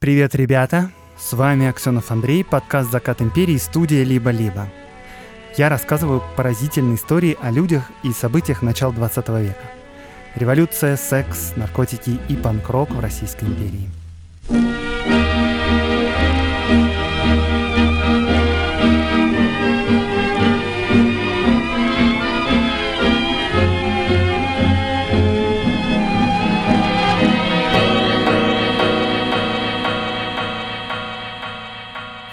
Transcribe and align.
Привет, 0.00 0.36
ребята! 0.36 0.92
С 1.18 1.32
вами 1.32 1.66
Аксенов 1.66 2.12
Андрей, 2.12 2.44
подкаст 2.44 2.92
«Закат 2.92 3.20
империи», 3.20 3.56
студия 3.56 4.04
«Либо-либо». 4.04 4.68
Я 5.56 5.68
рассказываю 5.68 6.22
поразительные 6.36 6.94
истории 6.94 7.36
о 7.42 7.50
людях 7.50 7.90
и 8.04 8.12
событиях 8.12 8.62
начала 8.62 8.92
20 8.92 9.28
века. 9.40 9.64
Революция, 10.36 10.96
секс, 10.96 11.52
наркотики 11.56 12.16
и 12.28 12.36
панк-рок 12.36 12.92
в 12.92 13.00
Российской 13.00 13.46
империи. 13.46 13.88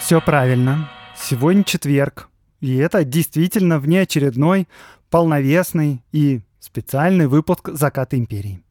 Все 0.05 0.21
правильно. 0.21 0.87
Сегодня 1.17 1.63
четверг. 1.63 2.29
И 2.61 2.75
это 2.75 3.03
действительно 3.03 3.79
внеочередной, 3.79 4.67
полновесный 5.09 6.03
и 6.11 6.41
специальный 6.59 7.25
выпуск 7.25 7.69
«Заката 7.73 8.15
империи». 8.15 8.61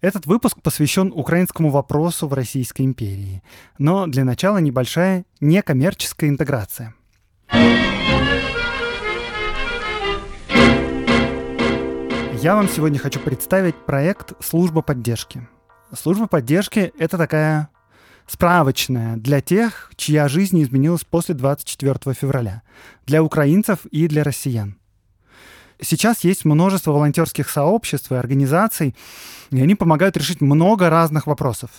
Этот 0.00 0.24
выпуск 0.24 0.62
посвящен 0.62 1.12
украинскому 1.14 1.68
вопросу 1.68 2.26
в 2.26 2.32
Российской 2.32 2.86
империи. 2.86 3.42
Но 3.76 4.06
для 4.06 4.24
начала 4.24 4.56
небольшая 4.56 5.26
некоммерческая 5.42 6.30
интеграция. 6.30 6.94
Я 12.40 12.54
вам 12.54 12.66
сегодня 12.66 12.98
хочу 12.98 13.20
представить 13.20 13.76
проект 13.76 14.32
«Служба 14.42 14.80
поддержки». 14.80 15.46
Служба 15.94 16.28
поддержки— 16.28 16.94
это 16.98 17.18
такая 17.18 17.68
справочная 18.30 19.16
для 19.16 19.40
тех, 19.40 19.90
чья 19.96 20.28
жизнь 20.28 20.62
изменилась 20.62 21.04
после 21.04 21.34
24 21.34 22.14
февраля, 22.14 22.62
для 23.06 23.22
украинцев 23.22 23.86
и 23.86 24.06
для 24.06 24.22
россиян. 24.22 24.76
Сейчас 25.82 26.24
есть 26.24 26.44
множество 26.44 26.92
волонтерских 26.92 27.48
сообществ 27.48 28.12
и 28.12 28.14
организаций, 28.14 28.94
и 29.50 29.60
они 29.60 29.74
помогают 29.74 30.16
решить 30.16 30.40
много 30.40 30.90
разных 30.90 31.26
вопросов. 31.26 31.70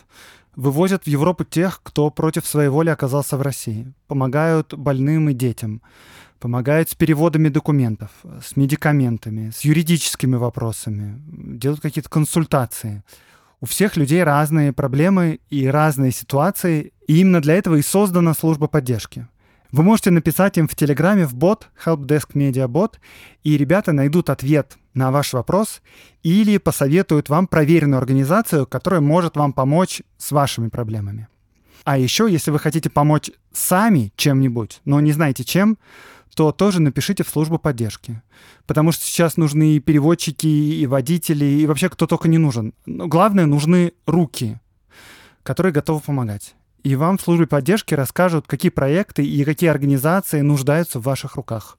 Вывозят 0.55 1.03
в 1.03 1.07
Европу 1.07 1.45
тех, 1.45 1.79
кто 1.83 2.09
против 2.09 2.45
своей 2.45 2.69
воли 2.69 2.89
оказался 2.89 3.37
в 3.37 3.41
России. 3.41 3.93
Помогают 4.07 4.73
больным 4.73 5.29
и 5.29 5.33
детям. 5.33 5.81
Помогают 6.39 6.89
с 6.89 6.95
переводами 6.95 7.49
документов, 7.49 8.09
с 8.43 8.57
медикаментами, 8.57 9.51
с 9.51 9.61
юридическими 9.61 10.35
вопросами. 10.35 11.21
Делают 11.57 11.81
какие-то 11.81 12.09
консультации. 12.09 13.03
У 13.61 13.67
всех 13.67 13.95
людей 13.95 14.23
разные 14.23 14.73
проблемы 14.73 15.39
и 15.51 15.67
разные 15.67 16.11
ситуации, 16.11 16.93
и 17.05 17.19
именно 17.19 17.41
для 17.41 17.53
этого 17.53 17.75
и 17.75 17.83
создана 17.83 18.33
служба 18.33 18.65
поддержки. 18.65 19.27
Вы 19.71 19.83
можете 19.83 20.09
написать 20.09 20.57
им 20.57 20.67
в 20.67 20.73
Телеграме 20.73 21.27
в 21.27 21.35
бот, 21.35 21.69
Helpdesk 21.85 22.31
Media 22.33 22.67
Bot, 22.67 22.95
и 23.43 23.57
ребята 23.57 23.93
найдут 23.93 24.31
ответ 24.31 24.77
на 24.95 25.11
ваш 25.11 25.33
вопрос 25.33 25.83
или 26.23 26.57
посоветуют 26.57 27.29
вам 27.29 27.45
проверенную 27.45 27.99
организацию, 27.99 28.65
которая 28.65 28.99
может 28.99 29.37
вам 29.37 29.53
помочь 29.53 30.01
с 30.17 30.31
вашими 30.31 30.69
проблемами. 30.69 31.27
А 31.83 31.99
еще, 31.99 32.27
если 32.29 32.49
вы 32.49 32.57
хотите 32.57 32.89
помочь 32.89 33.29
сами 33.53 34.11
чем-нибудь, 34.15 34.81
но 34.85 34.99
не 35.01 35.11
знаете 35.11 35.43
чем, 35.43 35.77
то 36.35 36.51
тоже 36.51 36.81
напишите 36.81 37.23
в 37.23 37.29
службу 37.29 37.57
поддержки. 37.57 38.21
Потому 38.65 38.91
что 38.91 39.05
сейчас 39.05 39.37
нужны 39.37 39.75
и 39.75 39.79
переводчики, 39.79 40.47
и 40.47 40.85
водители, 40.87 41.45
и 41.45 41.65
вообще 41.65 41.89
кто 41.89 42.07
только 42.07 42.29
не 42.29 42.37
нужен. 42.37 42.73
Но 42.85 43.07
главное, 43.07 43.45
нужны 43.45 43.93
руки, 44.05 44.59
которые 45.43 45.73
готовы 45.73 45.99
помогать. 45.99 46.55
И 46.83 46.95
вам 46.95 47.17
в 47.17 47.21
службе 47.21 47.47
поддержки 47.47 47.93
расскажут, 47.93 48.47
какие 48.47 48.71
проекты 48.71 49.23
и 49.23 49.43
какие 49.43 49.69
организации 49.69 50.41
нуждаются 50.41 50.99
в 50.99 51.03
ваших 51.03 51.35
руках. 51.35 51.77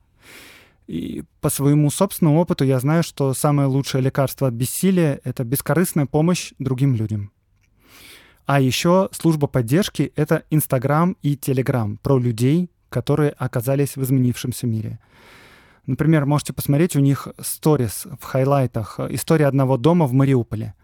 И 0.87 1.25
по 1.41 1.49
своему 1.49 1.91
собственному 1.91 2.41
опыту 2.41 2.65
я 2.65 2.79
знаю, 2.79 3.03
что 3.03 3.35
самое 3.35 3.69
лучшее 3.69 4.03
лекарство 4.03 4.49
от 4.49 4.55
бессилия— 4.55 5.21
это 5.25 5.45
бескорыстная 5.45 6.07
помощь 6.07 6.53
другим 6.59 6.95
людям. 6.95 7.33
А 8.45 8.61
еще 8.61 9.09
служба 9.13 9.47
поддержки— 9.47 10.13
это 10.17 10.43
Инстаграм 10.51 11.17
и 11.23 11.37
Телеграм 11.37 11.97
про 12.03 12.19
людей, 12.19 12.69
которые 12.93 13.31
оказались 13.31 13.97
в 13.97 14.03
изменившемся 14.03 14.67
мире. 14.67 15.01
Например, 15.87 16.27
можете 16.27 16.53
посмотреть 16.53 16.95
у 16.95 17.01
них 17.01 17.29
сторис 17.41 18.07
в 18.21 18.23
хайлайтах 18.23 19.01
«История 19.09 19.47
одного 19.47 19.77
дома 19.79 20.07
в 20.07 20.13
Мариуполе». 20.13 20.75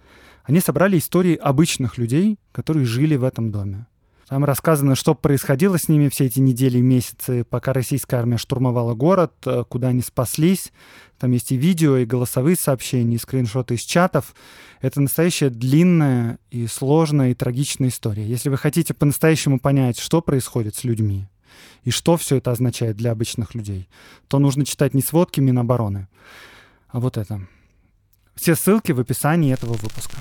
Они 0.42 0.60
собрали 0.60 0.98
истории 0.98 1.36
обычных 1.36 1.98
людей, 1.98 2.38
которые 2.50 2.86
жили 2.86 3.14
в 3.16 3.22
этом 3.22 3.52
доме. 3.52 3.86
Там 4.28 4.44
рассказано, 4.44 4.94
что 4.94 5.14
происходило 5.14 5.78
с 5.78 5.88
ними 5.88 6.08
все 6.08 6.26
эти 6.26 6.38
недели 6.40 6.78
и 6.78 6.82
месяцы, 6.82 7.44
пока 7.44 7.72
российская 7.72 8.16
армия 8.16 8.36
штурмовала 8.36 8.94
город, 8.94 9.32
э, 9.46 9.64
куда 9.66 9.88
они 9.88 10.02
спаслись. 10.02 10.72
Там 11.18 11.32
есть 11.32 11.50
и 11.50 11.56
видео, 11.56 11.96
и 11.96 12.04
голосовые 12.04 12.56
сообщения, 12.56 13.16
и 13.16 13.18
скриншоты 13.18 13.74
из 13.74 13.82
чатов. 13.82 14.34
Это 14.82 15.00
настоящая 15.00 15.48
длинная 15.48 16.38
и 16.50 16.66
сложная 16.66 17.30
и 17.30 17.34
трагичная 17.34 17.88
история. 17.88 18.26
Если 18.26 18.50
вы 18.50 18.58
хотите 18.58 18.92
по-настоящему 18.92 19.58
понять, 19.60 19.98
что 19.98 20.20
происходит 20.20 20.76
с 20.76 20.84
людьми, 20.84 21.26
и 21.84 21.90
что 21.90 22.16
все 22.16 22.36
это 22.36 22.50
означает 22.50 22.96
для 22.96 23.12
обычных 23.12 23.54
людей, 23.54 23.88
то 24.28 24.38
нужно 24.38 24.64
читать 24.64 24.94
не 24.94 25.02
сводки 25.02 25.40
Минобороны, 25.40 26.08
а 26.88 27.00
вот 27.00 27.16
это. 27.16 27.40
Все 28.34 28.54
ссылки 28.54 28.92
в 28.92 29.00
описании 29.00 29.52
этого 29.52 29.74
выпуска. 29.74 30.16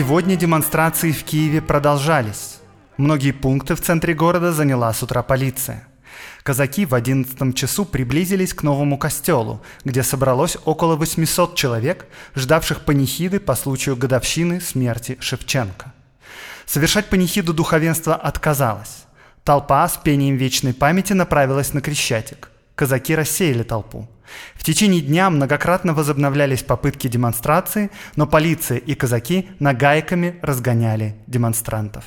Сегодня 0.00 0.34
демонстрации 0.34 1.12
в 1.12 1.24
Киеве 1.24 1.60
продолжались. 1.60 2.60
Многие 2.96 3.32
пункты 3.32 3.74
в 3.74 3.82
центре 3.82 4.14
города 4.14 4.50
заняла 4.50 4.90
с 4.94 5.02
утра 5.02 5.22
полиция. 5.22 5.86
Казаки 6.42 6.86
в 6.86 6.94
11 6.94 7.54
часу 7.54 7.84
приблизились 7.84 8.54
к 8.54 8.62
новому 8.62 8.96
костелу, 8.96 9.60
где 9.84 10.02
собралось 10.02 10.56
около 10.64 10.96
800 10.96 11.54
человек, 11.54 12.06
ждавших 12.34 12.86
панихиды 12.86 13.40
по 13.40 13.54
случаю 13.54 13.94
годовщины 13.94 14.62
смерти 14.62 15.18
Шевченко. 15.20 15.92
Совершать 16.64 17.10
панихиду 17.10 17.52
духовенство 17.52 18.14
отказалось. 18.14 19.04
Толпа 19.44 19.86
с 19.86 19.98
пением 19.98 20.36
вечной 20.36 20.72
памяти 20.72 21.12
направилась 21.12 21.74
на 21.74 21.82
Крещатик. 21.82 22.50
Казаки 22.74 23.14
рассеяли 23.14 23.64
толпу. 23.64 24.08
В 24.54 24.64
течение 24.64 25.00
дня 25.00 25.30
многократно 25.30 25.94
возобновлялись 25.94 26.62
попытки 26.62 27.08
демонстрации, 27.08 27.90
но 28.16 28.26
полиция 28.26 28.78
и 28.78 28.94
казаки 28.94 29.48
нагайками 29.58 30.38
разгоняли 30.42 31.16
демонстрантов. 31.26 32.04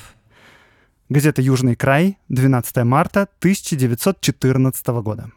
Газета 1.08 1.42
«Южный 1.42 1.76
край», 1.76 2.18
12 2.28 2.76
марта 2.84 3.28
1914 3.40 4.86
года. 5.02 5.30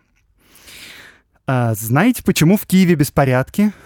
А 1.45 1.73
знаете, 1.75 2.23
почему 2.23 2.57
в 2.57 2.65
Киеве 2.65 2.95
беспорядки? 2.95 3.71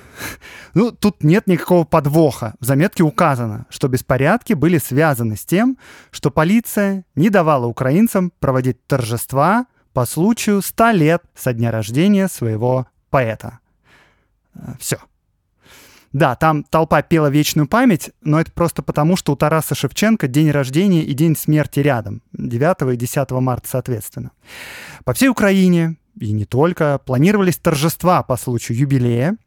Ну, 0.73 0.91
тут 0.91 1.22
нет 1.22 1.47
никакого 1.47 1.83
подвоха. 1.83 2.53
В 2.62 2.66
заметке 2.66 3.03
указано, 3.03 3.66
что 3.69 3.89
беспорядки 3.89 4.53
были 4.53 4.78
связаны 4.78 5.35
с 5.35 5.44
тем, 5.44 5.78
что 6.12 6.31
полиция 6.31 7.03
не 7.16 7.29
давала 7.29 7.66
украинцам 7.66 8.31
проводить 8.39 8.85
торжества 8.88 9.66
по 9.94 10.06
случаю 10.06 10.62
100 10.62 10.91
лет 10.91 11.24
со 11.35 11.53
дня 11.53 11.72
рождения 11.72 12.28
своего 12.28 12.88
поэта. 13.10 13.60
Э, 14.56 14.74
Все. 14.80 14.98
Да, 16.13 16.36
там 16.36 16.63
толпа 16.63 17.01
пела 17.01 17.27
вечную 17.27 17.68
память, 17.68 18.12
но 18.21 18.42
это 18.42 18.51
просто 18.51 18.81
потому, 18.81 19.15
что 19.15 19.31
у 19.31 19.36
Тараса 19.38 19.75
Шевченко 19.75 20.27
день 20.27 20.51
рождения 20.51 21.04
и 21.04 21.13
день 21.13 21.38
смерти 21.38 21.80
рядом, 21.80 22.21
9 22.33 22.94
и 22.94 22.98
10 22.98 23.31
марта 23.31 23.69
соответственно. 23.69 24.31
По 25.06 25.13
всей 25.13 25.30
Украине, 25.30 25.95
и 26.19 26.31
не 26.33 26.44
только, 26.44 27.00
планировались 27.06 27.57
торжества 27.57 28.24
по 28.24 28.36
случаю 28.36 28.77
юбилея 28.77 29.38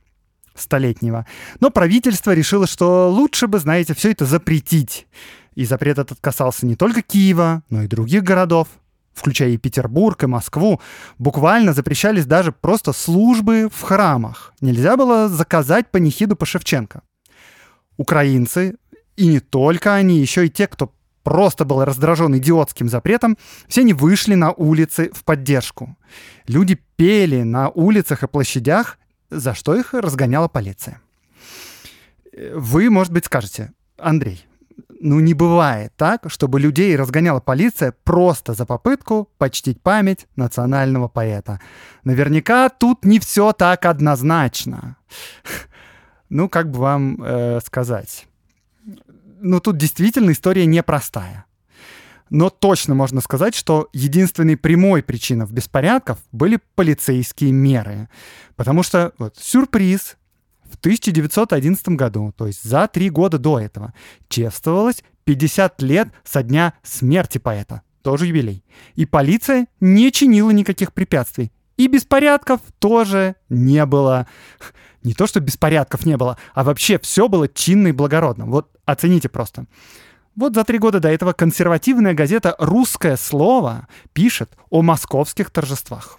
столетнего, 0.54 1.26
но 1.60 1.70
правительство 1.70 2.32
решило, 2.32 2.66
что 2.66 3.10
лучше 3.10 3.46
бы, 3.46 3.58
знаете, 3.58 3.92
все 3.92 4.12
это 4.12 4.24
запретить. 4.24 5.06
И 5.54 5.66
запрет 5.66 5.98
этот 5.98 6.18
касался 6.20 6.64
не 6.66 6.76
только 6.76 7.02
Киева, 7.02 7.62
но 7.68 7.82
и 7.82 7.88
других 7.88 8.22
городов 8.22 8.68
включая 9.14 9.50
и 9.50 9.56
Петербург, 9.56 10.22
и 10.22 10.26
Москву, 10.26 10.80
буквально 11.18 11.72
запрещались 11.72 12.26
даже 12.26 12.52
просто 12.52 12.92
службы 12.92 13.68
в 13.72 13.82
храмах. 13.82 14.52
Нельзя 14.60 14.96
было 14.96 15.28
заказать 15.28 15.90
панихиду 15.90 16.36
по 16.36 16.46
Шевченко. 16.46 17.02
Украинцы, 17.96 18.76
и 19.16 19.26
не 19.28 19.40
только 19.40 19.94
они, 19.94 20.18
еще 20.18 20.46
и 20.46 20.50
те, 20.50 20.66
кто 20.66 20.92
просто 21.22 21.64
был 21.64 21.84
раздражен 21.84 22.36
идиотским 22.36 22.88
запретом, 22.88 23.38
все 23.68 23.80
они 23.80 23.92
вышли 23.92 24.34
на 24.34 24.52
улицы 24.52 25.10
в 25.14 25.24
поддержку. 25.24 25.96
Люди 26.46 26.78
пели 26.96 27.42
на 27.42 27.70
улицах 27.70 28.22
и 28.22 28.28
площадях, 28.28 28.98
за 29.30 29.54
что 29.54 29.74
их 29.74 29.94
разгоняла 29.94 30.48
полиция. 30.48 31.00
Вы, 32.54 32.90
может 32.90 33.12
быть, 33.12 33.24
скажете, 33.24 33.72
Андрей, 33.96 34.44
ну 35.04 35.20
не 35.20 35.34
бывает 35.34 35.92
так, 35.96 36.22
чтобы 36.28 36.58
людей 36.58 36.96
разгоняла 36.96 37.38
полиция 37.38 37.92
просто 38.04 38.54
за 38.54 38.64
попытку 38.64 39.28
почтить 39.36 39.82
память 39.82 40.26
национального 40.34 41.08
поэта. 41.08 41.60
Наверняка 42.04 42.70
тут 42.70 43.04
не 43.04 43.18
все 43.20 43.52
так 43.52 43.84
однозначно. 43.86 44.96
Ну, 46.30 46.48
как 46.48 46.70
бы 46.70 46.80
вам 46.80 47.22
э, 47.22 47.60
сказать? 47.64 48.26
Ну, 49.40 49.60
тут 49.60 49.76
действительно 49.76 50.32
история 50.32 50.66
непростая. 50.66 51.44
Но 52.30 52.50
точно 52.50 52.94
можно 52.94 53.20
сказать, 53.20 53.54
что 53.54 53.88
единственной 53.92 54.56
прямой 54.56 55.04
причиной 55.04 55.46
беспорядков 55.46 56.18
были 56.32 56.58
полицейские 56.74 57.52
меры. 57.52 58.08
Потому 58.56 58.82
что 58.82 59.12
вот, 59.18 59.36
сюрприз, 59.36 60.16
в 60.74 60.76
1911 60.76 61.88
году, 61.90 62.32
то 62.36 62.46
есть 62.46 62.62
за 62.62 62.88
три 62.88 63.10
года 63.10 63.38
до 63.38 63.60
этого, 63.60 63.94
чествовалось 64.28 65.04
50 65.24 65.80
лет 65.82 66.08
со 66.24 66.42
дня 66.42 66.74
смерти 66.82 67.38
поэта, 67.38 67.82
тоже 68.02 68.26
юбилей. 68.26 68.64
И 68.96 69.06
полиция 69.06 69.66
не 69.80 70.10
чинила 70.10 70.50
никаких 70.50 70.92
препятствий. 70.92 71.52
И 71.76 71.86
беспорядков 71.86 72.60
тоже 72.78 73.36
не 73.48 73.86
было. 73.86 74.26
Не 75.02 75.14
то, 75.14 75.26
что 75.26 75.40
беспорядков 75.40 76.06
не 76.06 76.16
было, 76.16 76.38
а 76.54 76.64
вообще 76.64 76.98
все 76.98 77.28
было 77.28 77.46
чинно 77.48 77.88
и 77.88 77.92
благородно. 77.92 78.46
Вот 78.46 78.70
оцените 78.84 79.28
просто. 79.28 79.66
Вот 80.34 80.54
за 80.54 80.64
три 80.64 80.78
года 80.78 80.98
до 80.98 81.08
этого 81.08 81.32
консервативная 81.32 82.14
газета 82.14 82.56
«Русское 82.58 83.16
слово» 83.16 83.86
пишет 84.12 84.56
о 84.70 84.82
московских 84.82 85.50
торжествах. 85.50 86.18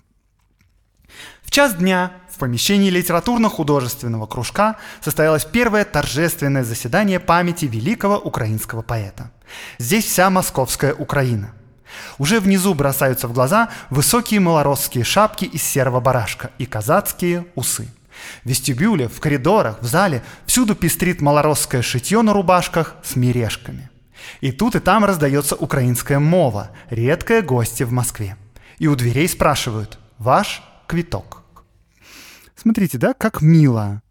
Час 1.56 1.76
дня 1.76 2.12
в 2.30 2.38
помещении 2.38 2.90
литературно-художественного 2.90 4.26
кружка 4.26 4.76
состоялось 5.00 5.46
первое 5.46 5.86
торжественное 5.86 6.66
заседание 6.66 7.22
памяти 7.22 7.64
великого 7.64 8.18
украинского 8.18 8.82
поэта. 8.82 9.32
Здесь 9.78 10.04
вся 10.04 10.30
московская 10.30 10.94
Украина. 10.94 11.54
Уже 12.18 12.42
внизу 12.42 12.74
бросаются 12.74 13.30
в 13.30 13.32
глаза 13.32 13.70
высокие 13.90 14.42
малоросские 14.42 15.06
шапки 15.06 15.46
из 15.46 15.64
серого 15.64 16.02
барашка 16.02 16.52
и 16.58 16.66
казацкие 16.66 17.46
усы. 17.56 17.88
В 18.44 18.50
вестибюле, 18.50 19.08
в 19.08 19.22
коридорах, 19.22 19.78
в 19.80 19.86
зале 19.86 20.24
всюду 20.46 20.76
пестрит 20.76 21.22
малоросское 21.22 21.82
шитье 21.82 22.22
на 22.22 22.34
рубашках 22.34 22.96
с 23.02 23.16
мережками. 23.16 23.90
И 24.42 24.52
тут 24.52 24.76
и 24.76 24.80
там 24.80 25.06
раздается 25.06 25.56
украинская 25.56 26.20
мова, 26.20 26.72
редкое 26.90 27.42
гости 27.42 27.84
в 27.84 27.94
Москве. 27.94 28.36
И 28.78 28.88
у 28.88 28.96
дверей 28.98 29.30
спрашивают 29.30 30.00
«Ваш 30.18 30.62
квиток?» 30.86 31.45
Смотрите, 32.66 32.98
да, 32.98 33.14
как 33.14 33.44
мило. 33.44 34.02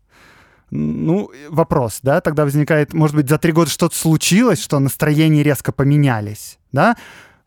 Ну, 0.71 1.29
вопрос, 1.51 1.99
да, 2.05 2.21
тогда 2.21 2.45
возникает, 2.45 2.95
может 2.95 3.17
быть, 3.17 3.29
за 3.29 3.37
три 3.37 3.51
года 3.51 3.69
что-то 3.69 3.97
случилось, 3.97 4.63
что 4.63 4.79
настроения 4.79 5.43
резко 5.43 5.73
поменялись, 5.73 6.61
да? 6.71 6.97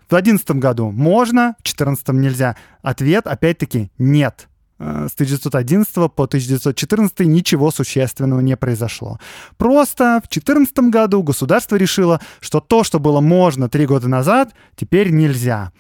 В 0.10 0.16
одиннадцатом 0.16 0.60
году 0.60 0.92
можно, 0.92 1.56
в 1.60 1.64
четырнадцатом 1.64 2.20
нельзя. 2.20 2.58
Ответ, 2.82 3.26
опять-таки, 3.26 3.90
нет. 3.98 4.50
Э, 4.80 5.08
с 5.10 5.14
1911 5.14 5.94
по 6.14 6.26
1914 6.26 7.22
ничего 7.22 7.72
существенного 7.72 8.42
не 8.42 8.58
произошло. 8.58 9.18
Просто 9.56 10.20
в 10.26 10.28
2014 10.28 10.78
году 10.92 11.24
государство 11.24 11.78
решило, 11.78 12.20
что 12.42 12.60
то, 12.60 12.84
что 12.84 13.00
было 13.00 13.22
можно 13.22 13.70
три 13.70 13.86
года 13.86 14.10
назад, 14.10 14.54
теперь 14.76 15.12
нельзя. 15.12 15.72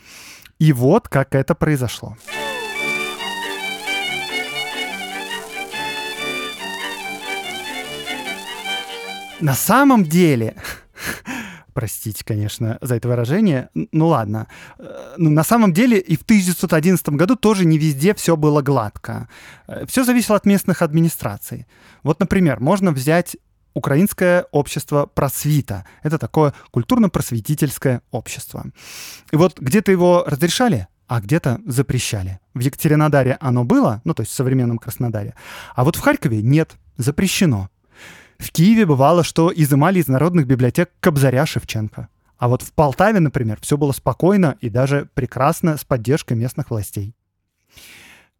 И 0.57 0.71
вот 0.71 1.09
как 1.09 1.35
это 1.35 1.53
произошло. 1.53 2.15
На 9.39 9.53
самом 9.53 10.03
деле, 10.03 10.55
простите, 11.73 12.23
конечно, 12.25 12.77
за 12.81 12.95
это 12.95 13.07
выражение, 13.07 13.69
ну 13.73 14.07
ладно, 14.07 14.47
э, 14.79 15.15
ну, 15.17 15.29
на 15.29 15.43
самом 15.43 15.73
деле 15.73 15.99
и 15.99 16.15
в 16.15 16.23
1911 16.23 17.09
году 17.09 17.35
тоже 17.35 17.65
не 17.65 17.77
везде 17.77 18.15
все 18.15 18.35
было 18.35 18.61
гладко. 18.61 19.27
Э, 19.67 19.85
все 19.85 20.03
зависело 20.03 20.37
от 20.37 20.45
местных 20.45 20.81
администраций. 20.81 21.67
Вот, 22.03 22.19
например, 22.19 22.59
можно 22.59 22.91
взять 22.91 23.37
Украинское 23.75 24.47
общество 24.51 25.05
просвита. 25.05 25.85
Это 26.01 26.17
такое 26.17 26.55
культурно-просветительское 26.71 28.01
общество. 28.09 28.65
И 29.31 29.35
вот 29.35 29.59
где-то 29.59 29.91
его 29.91 30.23
разрешали, 30.25 30.87
а 31.07 31.21
где-то 31.21 31.61
запрещали. 31.67 32.39
В 32.55 32.59
Екатеринодаре 32.59 33.37
оно 33.39 33.65
было, 33.65 34.01
ну 34.03 34.15
то 34.15 34.21
есть 34.21 34.31
в 34.31 34.35
современном 34.35 34.79
Краснодаре, 34.79 35.35
а 35.75 35.83
вот 35.83 35.95
в 35.95 35.99
Харькове 35.99 36.41
нет, 36.41 36.75
запрещено. 36.97 37.69
В 38.39 38.51
Киеве 38.51 38.85
бывало, 38.85 39.23
что 39.23 39.51
изымали 39.53 39.99
из 39.99 40.07
народных 40.07 40.45
библиотек 40.45 40.91
Кобзаря 40.99 41.45
Шевченко. 41.45 42.07
А 42.37 42.47
вот 42.47 42.61
в 42.61 42.71
Полтаве, 42.73 43.19
например, 43.19 43.57
все 43.61 43.77
было 43.77 43.91
спокойно 43.91 44.57
и 44.61 44.69
даже 44.69 45.09
прекрасно 45.15 45.77
с 45.77 45.83
поддержкой 45.83 46.33
местных 46.33 46.69
властей. 46.69 47.15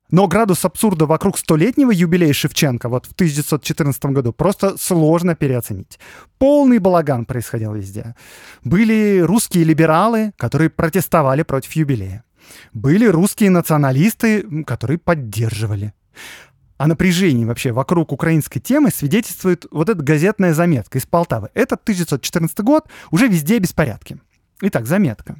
Но 0.10 0.28
градус 0.28 0.64
абсурда 0.64 1.06
вокруг 1.06 1.38
столетнего 1.38 1.92
юбилея 1.92 2.32
Шевченко 2.32 2.88
вот 2.88 3.08
в 3.08 3.12
1914 3.12 4.06
году 4.06 4.32
просто 4.32 4.78
сложно 4.78 5.36
переоценить. 5.36 6.00
Полный 6.38 6.78
балаган 6.78 7.26
происходил 7.26 7.74
везде. 7.74 8.16
Были 8.64 9.20
русские 9.20 9.66
либералы, 9.66 10.32
которые 10.38 10.70
протестовали 10.70 11.44
против 11.44 11.74
юбилея. 11.74 12.24
Были 12.72 13.06
русские 13.08 13.50
националисты, 13.50 14.64
которые 14.64 14.98
поддерживали 14.98 15.94
о 16.78 16.88
напряжении 16.88 17.46
вообще 17.46 17.72
вокруг 17.72 18.12
украинской 18.12 18.60
темы 18.60 18.92
свидетельствует 18.92 19.66
вот 19.72 19.90
эта 19.90 20.02
газетная 20.02 20.54
заметка 20.54 20.98
из 20.98 21.06
Полтавы. 21.06 21.50
Это 21.54 21.76
1914 21.76 22.60
год, 22.60 22.88
уже 23.12 23.28
везде 23.28 23.60
беспорядки. 23.60 24.18
Итак, 24.62 24.86
заметка. 24.86 25.36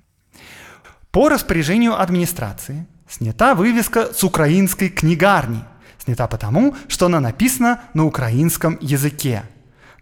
По 1.12 1.30
распоряжению 1.30 2.00
администрации 2.00 2.88
снята 3.08 3.56
вывеска 3.56 4.14
с 4.14 4.24
украинской 4.24 4.90
книгарни. 4.90 5.64
Снята 5.98 6.28
потому, 6.28 6.76
что 6.88 7.08
она 7.08 7.20
написана 7.20 7.82
на 7.94 8.06
украинском 8.06 8.78
языке. 8.82 9.44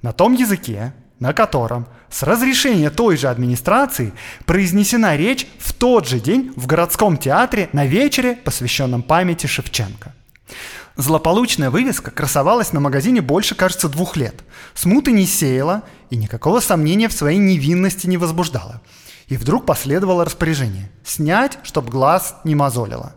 На 0.01 0.11
том 0.11 0.33
языке, 0.33 0.93
на 1.19 1.33
котором 1.33 1.87
с 2.09 2.23
разрешения 2.23 2.89
той 2.89 3.17
же 3.17 3.27
администрации 3.27 4.13
произнесена 4.45 5.15
речь 5.15 5.47
в 5.59 5.73
тот 5.73 6.07
же 6.07 6.19
день 6.19 6.53
в 6.55 6.67
городском 6.67 7.17
театре 7.17 7.69
на 7.73 7.85
вечере, 7.85 8.35
посвященном 8.35 9.01
памяти 9.01 9.47
Шевченко. 9.47 10.13
Злополучная 10.97 11.69
вывеска 11.69 12.09
красовалась 12.09 12.71
на 12.71 12.79
магазине 12.79 13.21
больше, 13.21 13.53
кажется, 13.53 13.89
двух 13.89 14.15
лет. 14.15 14.43
Смуты 14.73 15.11
не 15.11 15.25
сеяла 15.25 15.83
и 16.09 16.15
никакого 16.15 16.61
сомнения 16.61 17.09
в 17.09 17.13
своей 17.13 17.37
невинности 17.37 18.07
не 18.07 18.17
возбуждала. 18.17 18.81
И 19.27 19.35
вдруг 19.35 19.65
последовало 19.65 20.23
распоряжение– 20.23 20.91
снять, 21.03 21.57
чтобы 21.63 21.89
глаз 21.89 22.35
не 22.45 22.55
мозолило. 22.55 23.15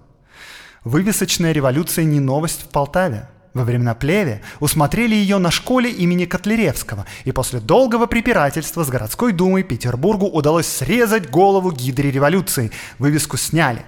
Вывесочная 0.82 1.52
революция 1.52 2.04
не 2.04 2.18
новость 2.18 2.62
в 2.62 2.68
Полтаве. 2.68 3.28
Во 3.54 3.64
времена 3.64 3.94
плеве 3.94 4.42
усмотрели 4.60 5.14
ее 5.14 5.38
на 5.38 5.50
школе 5.50 5.90
имени 5.90 6.24
Котляревского, 6.24 7.06
и 7.24 7.32
после 7.32 7.60
долгого 7.60 8.06
препирательства 8.06 8.84
с 8.84 8.88
городской 8.88 9.32
думой 9.32 9.62
Петербургу 9.62 10.26
удалось 10.26 10.66
срезать 10.66 11.30
голову 11.30 11.72
гидре 11.72 12.10
революции. 12.10 12.70
Вывеску 12.98 13.36
сняли. 13.36 13.84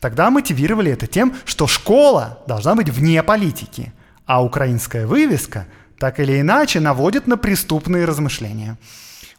Тогда 0.00 0.30
мотивировали 0.30 0.92
это 0.92 1.06
тем, 1.06 1.34
что 1.44 1.66
школа 1.66 2.38
должна 2.46 2.74
быть 2.74 2.88
вне 2.88 3.22
политики, 3.22 3.92
а 4.26 4.44
украинская 4.44 5.06
вывеска 5.06 5.66
так 5.98 6.20
или 6.20 6.40
иначе 6.40 6.80
наводит 6.80 7.26
на 7.26 7.36
преступные 7.36 8.04
размышления. 8.04 8.78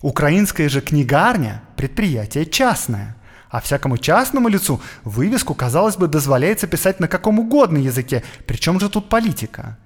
Украинская 0.02 0.70
же 0.70 0.82
книгарня– 0.82 1.64
предприятие 1.78 2.46
частное, 2.46 3.16
а 3.50 3.62
всякому 3.62 3.98
частному 3.98 4.50
лицу 4.50 4.82
вывеску, 5.04 5.54
казалось 5.54 5.96
бы, 5.96 6.08
дозволяется 6.08 6.68
писать 6.68 7.00
на 7.00 7.08
каком 7.08 7.40
угодно 7.40 7.78
языке, 7.78 8.24
причем 8.46 8.80
же 8.80 8.90
тут 8.90 9.10
политика. 9.10 9.78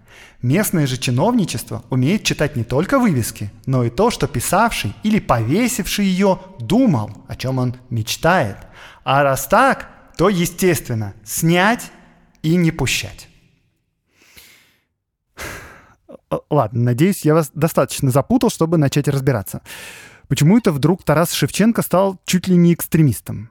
Местное 0.41 0.87
же 0.87 0.97
чиновничество 0.97 1.83
умеет 1.89 2.23
читать 2.23 2.55
не 2.55 2.63
только 2.63 2.99
вывески, 2.99 3.51
но 3.65 3.83
и 3.83 3.89
то, 3.89 4.11
что 4.11 4.27
писавший 4.27 4.93
или 5.01 5.19
повесивший 5.19 6.05
ее 6.05 6.39
думал, 6.59 7.11
о 7.27 7.35
чем 7.35 7.59
он 7.59 7.75
мечтает. 7.89 8.57
А 9.05 9.23
раз 9.23 9.47
так, 9.47 9.89
то, 10.17 10.29
естественно, 10.29 11.13
снять 11.23 11.91
и 12.41 12.55
не 12.55 12.71
пущать. 12.71 13.29
Ладно, 16.49 16.81
надеюсь, 16.81 17.25
я 17.25 17.33
вас 17.33 17.51
достаточно 17.53 18.11
запутал, 18.11 18.49
чтобы 18.49 18.77
начать 18.77 19.07
разбираться. 19.07 19.61
Почему 20.27 20.57
это 20.57 20.71
вдруг 20.71 21.03
Тарас 21.03 21.31
Шевченко 21.31 21.81
стал 21.81 22.19
чуть 22.25 22.47
ли 22.47 22.55
не 22.55 22.73
экстремистом? 22.73 23.49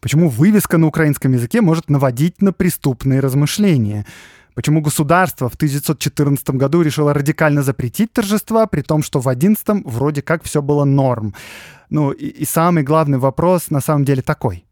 Почему 0.00 0.28
вывеска 0.28 0.78
на 0.78 0.86
украинском 0.86 1.32
языке 1.32 1.60
может 1.60 1.90
наводить 1.90 2.42
на 2.42 2.52
преступные 2.52 3.20
размышления? 3.20 4.06
Почему 4.54 4.80
государство 4.80 5.48
в 5.48 5.54
1914 5.54 6.50
году 6.50 6.82
решило 6.82 7.14
радикально 7.14 7.62
запретить 7.62 8.12
торжества, 8.12 8.66
при 8.66 8.82
том, 8.82 9.02
что 9.02 9.20
в 9.20 9.28
11 9.28 9.84
вроде 9.84 10.22
как 10.22 10.42
все 10.42 10.60
было 10.60 10.84
норм. 10.84 11.34
Ну 11.88 12.10
и, 12.10 12.26
и 12.26 12.44
самый 12.44 12.82
главный 12.82 13.18
вопрос 13.18 13.70
на 13.70 13.80
самом 13.80 14.04
деле 14.04 14.22
такой. 14.22 14.64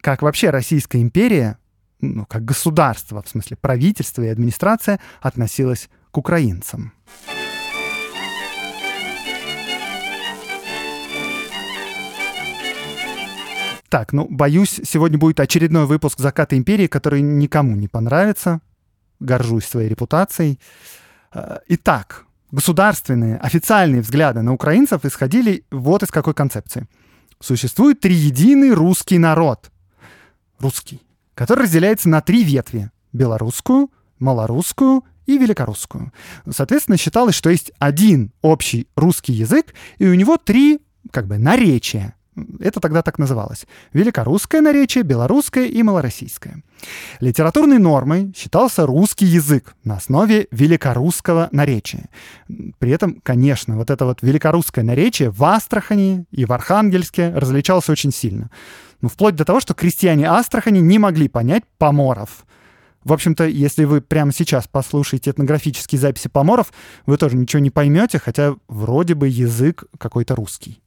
Как 0.00 0.22
вообще 0.22 0.48
Российская 0.48 1.02
империя, 1.02 1.58
ну 2.00 2.24
как 2.24 2.44
государство, 2.44 3.22
в 3.22 3.28
смысле 3.28 3.58
правительство 3.58 4.22
и 4.22 4.28
администрация, 4.28 4.98
относилась 5.20 5.90
к 6.10 6.16
украинцам? 6.16 6.94
Так, 13.90 14.12
ну, 14.12 14.26
боюсь, 14.30 14.80
сегодня 14.84 15.18
будет 15.18 15.40
очередной 15.40 15.84
выпуск 15.84 16.20
«Заката 16.20 16.56
империи», 16.56 16.86
который 16.86 17.20
никому 17.22 17.74
не 17.74 17.88
понравится. 17.88 18.60
Горжусь 19.18 19.66
своей 19.66 19.88
репутацией. 19.88 20.60
Э, 21.34 21.58
итак, 21.66 22.24
государственные, 22.52 23.36
официальные 23.38 24.02
взгляды 24.02 24.42
на 24.42 24.52
украинцев 24.52 25.04
исходили 25.04 25.64
вот 25.72 26.04
из 26.04 26.08
какой 26.10 26.34
концепции. 26.34 26.86
Существует 27.40 28.00
триединый 28.00 28.72
русский 28.72 29.18
народ. 29.18 29.72
Русский. 30.60 31.02
Который 31.34 31.64
разделяется 31.64 32.08
на 32.08 32.20
три 32.20 32.44
ветви. 32.44 32.90
Белорусскую, 33.12 33.90
малорусскую 34.18 35.04
и 35.26 35.38
великорусскую. 35.38 36.12
Соответственно, 36.48 36.96
считалось, 36.96 37.34
что 37.34 37.50
есть 37.50 37.72
один 37.78 38.32
общий 38.42 38.88
русский 38.94 39.32
язык, 39.32 39.74
и 39.98 40.06
у 40.06 40.14
него 40.14 40.36
три 40.36 40.80
как 41.10 41.26
бы 41.26 41.38
наречия. 41.38 42.14
Это 42.60 42.80
тогда 42.80 43.02
так 43.02 43.18
называлось. 43.18 43.66
Великорусское 43.92 44.60
наречие, 44.60 45.02
белорусское 45.02 45.66
и 45.66 45.82
малороссийское. 45.82 46.62
Литературной 47.18 47.78
нормой 47.78 48.32
считался 48.36 48.86
русский 48.86 49.26
язык 49.26 49.74
на 49.84 49.96
основе 49.96 50.46
великорусского 50.50 51.48
наречия. 51.52 52.08
При 52.78 52.92
этом, 52.92 53.20
конечно, 53.22 53.76
вот 53.76 53.90
это 53.90 54.04
вот 54.04 54.22
великорусское 54.22 54.84
наречие 54.84 55.30
в 55.30 55.42
Астрахани 55.44 56.24
и 56.30 56.44
в 56.44 56.52
Архангельске 56.52 57.30
различалось 57.30 57.88
очень 57.88 58.12
сильно. 58.12 58.50
Ну, 59.00 59.08
вплоть 59.08 59.34
до 59.34 59.44
того, 59.44 59.60
что 59.60 59.74
крестьяне 59.74 60.28
Астрахани 60.28 60.80
не 60.80 60.98
могли 60.98 61.28
понять 61.28 61.64
поморов. 61.78 62.44
В 63.04 63.12
общем-то, 63.12 63.46
если 63.46 63.84
вы 63.84 64.02
прямо 64.02 64.32
сейчас 64.32 64.68
послушаете 64.68 65.30
этнографические 65.30 65.98
записи 65.98 66.28
поморов, 66.28 66.72
вы 67.06 67.16
тоже 67.16 67.36
ничего 67.36 67.60
не 67.60 67.70
поймете, 67.70 68.18
хотя 68.18 68.56
вроде 68.68 69.14
бы 69.14 69.28
язык 69.28 69.84
какой-то 69.98 70.34
русский. 70.34 70.82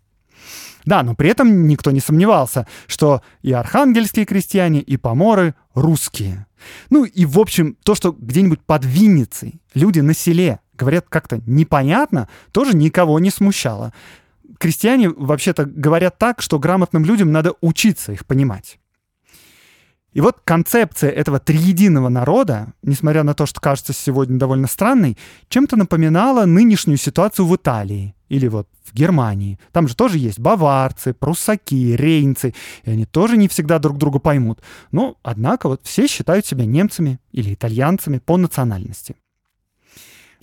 Да, 0.86 1.02
но 1.02 1.16
при 1.16 1.30
этом 1.30 1.68
никто 1.68 1.92
не 1.92 2.02
сомневался, 2.02 2.68
что 2.88 3.22
и 3.42 3.52
архангельские 3.52 4.26
крестьяне, 4.26 4.82
и 4.82 4.98
поморы 4.98 5.56
русские. 5.74 6.46
Ну 6.90 7.06
и, 7.06 7.26
в 7.26 7.40
общем, 7.40 7.78
то, 7.84 7.96
что 7.96 8.12
где-нибудь 8.12 8.62
под 8.62 8.86
Винницей 8.86 9.62
люди 9.74 10.02
на 10.02 10.14
селе 10.14 10.60
говорят 10.78 11.06
как-то 11.10 11.42
непонятно, 11.46 12.28
тоже 12.52 12.76
никого 12.76 13.20
не 13.20 13.30
смущало. 13.30 13.94
Крестьяне 14.64 15.10
вообще-то 15.10 15.66
говорят 15.66 16.18
так, 16.18 16.42
что 16.42 16.58
грамотным 16.58 17.04
людям 17.04 17.34
надо 17.34 17.54
учиться 17.60 18.14
их 18.14 18.26
понимать. 18.26 18.80
И 20.14 20.22
вот 20.22 20.38
концепция 20.46 21.10
этого 21.10 21.42
триединого 21.42 22.08
народа, 22.08 22.72
несмотря 22.82 23.24
на 23.24 23.34
то, 23.34 23.46
что 23.46 23.60
кажется 23.60 23.92
сегодня 23.92 24.40
довольно 24.40 24.68
странной, 24.68 25.18
чем-то 25.50 25.76
напоминала 25.76 26.46
нынешнюю 26.46 26.96
ситуацию 26.96 27.46
в 27.46 27.54
Италии 27.54 28.16
или 28.30 28.48
вот 28.48 28.70
в 28.86 28.94
Германии. 28.94 29.60
Там 29.74 29.90
же 29.90 29.98
тоже 29.98 30.18
есть 30.18 30.40
баварцы, 30.40 31.14
пруссаки, 31.14 31.98
рейнцы, 31.98 32.56
и 32.86 32.90
они 32.90 33.06
тоже 33.06 33.36
не 33.36 33.50
всегда 33.50 33.80
друг 33.80 33.98
друга 33.98 34.20
поймут. 34.20 34.62
Но, 34.92 35.18
однако, 35.24 35.68
вот 35.68 35.82
все 35.84 36.08
считают 36.08 36.46
себя 36.46 36.66
немцами 36.66 37.20
или 37.34 37.54
итальянцами 37.54 38.20
по 38.20 38.38
национальности. 38.38 39.18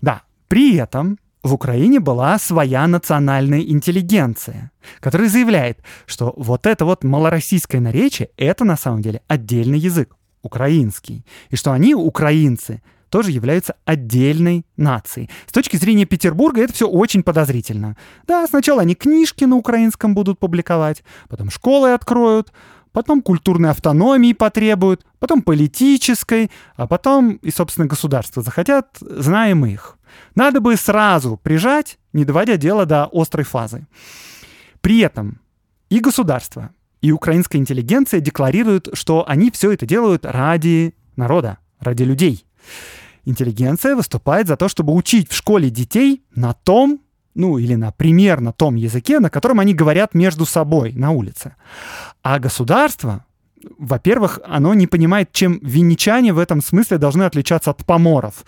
Да, 0.03 0.25
при 0.47 0.77
этом 0.77 1.19
в 1.42 1.54
Украине 1.54 2.00
была 2.00 2.38
своя 2.38 2.87
национальная 2.87 3.61
интеллигенция, 3.61 4.70
которая 5.00 5.28
заявляет, 5.28 5.78
что 6.06 6.35
вот 6.37 6.66
это 6.66 6.85
вот 6.85 7.04
малороссийское 7.04 7.80
наречие— 7.80 8.28
это 8.37 8.64
на 8.64 8.76
самом 8.76 9.02
деле 9.02 9.23
отдельный 9.26 9.78
язык, 9.78 10.16
украинский, 10.42 11.25
и 11.49 11.56
что 11.56 11.73
они, 11.73 11.94
украинцы, 11.94 12.82
тоже 13.09 13.32
являются 13.32 13.75
отдельной 13.85 14.64
нацией. 14.76 15.30
С 15.47 15.52
точки 15.52 15.76
зрения 15.76 16.04
Петербурга 16.04 16.62
это 16.62 16.73
все 16.73 16.87
очень 16.87 17.23
подозрительно. 17.23 17.97
Да, 18.26 18.47
сначала 18.47 18.82
они 18.82 18.94
книжки 18.94 19.44
на 19.44 19.56
украинском 19.56 20.14
будут 20.14 20.38
публиковать, 20.38 21.02
потом 21.28 21.50
школы 21.50 21.92
откроют, 21.92 22.52
потом 22.92 23.23
культурной 23.23 23.70
автономии 23.70 24.32
потребуют, 24.32 25.04
потом 25.18 25.42
политической, 25.42 26.50
а 26.76 26.87
потом 26.87 27.37
и, 27.42 27.50
собственно, 27.50 27.87
государства 27.87 28.42
захотят, 28.42 28.97
знаем 29.00 29.66
их. 29.66 29.97
Надо 30.35 30.61
бы 30.61 30.76
сразу 30.76 31.37
прижать, 31.37 31.99
не 32.12 32.25
доводя 32.25 32.57
дело 32.57 32.87
до 32.87 33.09
острой 33.12 33.45
фазы. 33.45 33.87
При 34.81 35.00
этом 35.00 35.40
и 35.88 36.00
государство, 36.00 36.71
и 37.02 37.12
украинская 37.12 37.61
интеллигенция 37.61 38.21
декларируют, 38.21 38.88
что 38.93 39.29
они 39.29 39.50
все 39.50 39.73
это 39.73 39.87
делают 39.87 40.25
ради 40.25 40.95
народа, 41.17 41.59
ради 41.81 42.02
людей. 42.05 42.45
Интеллигенция 43.25 43.97
выступает 43.97 44.47
за 44.49 44.57
то, 44.57 44.69
чтобы 44.69 44.95
учить 44.95 45.31
в 45.31 45.35
школе 45.35 45.71
детей 45.71 46.23
на 46.35 46.52
том, 46.52 47.00
ну 47.35 47.59
или 47.59 47.75
на 47.75 47.93
примерно 47.93 48.52
том 48.52 48.75
языке, 48.75 49.21
на 49.21 49.31
котором 49.31 49.61
они 49.61 49.75
говорят 49.75 50.14
между 50.14 50.47
собой 50.47 50.93
на 50.93 51.11
улице. 51.11 51.55
А 52.23 52.38
государство, 52.38 53.25
во-первых, 53.79 54.40
оно 54.47 54.75
не 54.75 54.87
понимает, 54.87 55.33
чем 55.33 55.59
винничане 55.62 56.33
в 56.33 56.38
этом 56.38 56.62
смысле 56.62 56.99
должны 56.99 57.25
отличаться 57.25 57.71
от 57.71 57.85
поморов. 57.85 58.45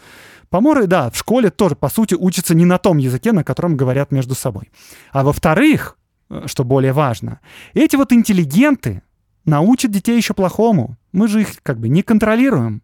Поморы, 0.52 0.86
да, 0.86 1.08
в 1.08 1.16
школе 1.16 1.48
тоже, 1.48 1.76
по 1.76 1.88
сути, 1.88 2.14
учатся 2.14 2.54
не 2.54 2.66
на 2.66 2.76
том 2.76 2.98
языке, 2.98 3.32
на 3.32 3.42
котором 3.42 3.74
говорят 3.74 4.12
между 4.12 4.34
собой. 4.34 4.70
А 5.10 5.24
во-вторых, 5.24 5.96
э, 6.28 6.42
что 6.44 6.62
более 6.62 6.92
важно, 6.92 7.40
эти 7.72 7.96
вот 7.96 8.12
интеллигенты 8.12 9.00
научат 9.46 9.90
детей 9.90 10.14
еще 10.14 10.34
плохому. 10.34 10.98
Мы 11.12 11.28
же 11.28 11.40
их 11.40 11.62
как 11.62 11.80
бы 11.80 11.88
не 11.88 12.02
контролируем. 12.02 12.82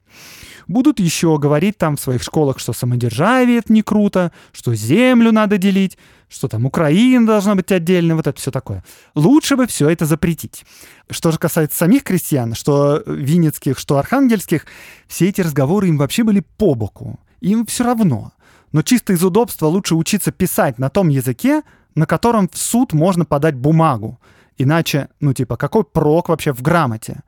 Будут 0.66 0.98
еще 0.98 1.36
говорить 1.36 1.76
там 1.76 1.96
в 1.96 2.00
своих 2.00 2.22
школах, 2.22 2.58
что 2.58 2.72
самодержавие 2.72 3.58
это 3.58 3.70
не 3.70 3.82
круто, 3.82 4.32
что 4.52 4.74
землю 4.74 5.30
надо 5.30 5.58
делить, 5.58 5.98
что 6.30 6.48
там 6.48 6.64
Украина 6.64 7.26
должна 7.26 7.54
быть 7.54 7.70
отдельной, 7.70 8.14
вот 8.14 8.26
это 8.26 8.40
все 8.40 8.50
такое. 8.50 8.82
Лучше 9.14 9.56
бы 9.56 9.66
все 9.66 9.90
это 9.90 10.06
запретить. 10.06 10.64
Что 11.10 11.32
же 11.32 11.38
касается 11.38 11.76
самих 11.76 12.02
крестьян, 12.02 12.54
что 12.54 13.02
винницких, 13.04 13.78
что 13.78 13.98
архангельских, 13.98 14.64
все 15.06 15.28
эти 15.28 15.42
разговоры 15.42 15.88
им 15.88 15.98
вообще 15.98 16.22
были 16.22 16.42
по 16.56 16.74
боку. 16.74 17.20
Им 17.40 17.66
все 17.66 17.84
равно. 17.84 18.32
Но 18.72 18.82
чисто 18.82 19.12
из 19.12 19.24
удобства 19.24 19.66
лучше 19.66 19.94
учиться 19.94 20.32
писать 20.32 20.78
на 20.78 20.90
том 20.90 21.08
языке, 21.08 21.62
на 21.94 22.06
котором 22.06 22.48
в 22.48 22.56
суд 22.56 22.92
можно 22.92 23.24
подать 23.24 23.54
бумагу. 23.54 24.20
Иначе, 24.56 25.08
ну 25.20 25.32
типа, 25.32 25.56
какой 25.56 25.84
прок 25.84 26.28
вообще 26.28 26.52
в 26.52 26.62
грамоте? 26.62 27.22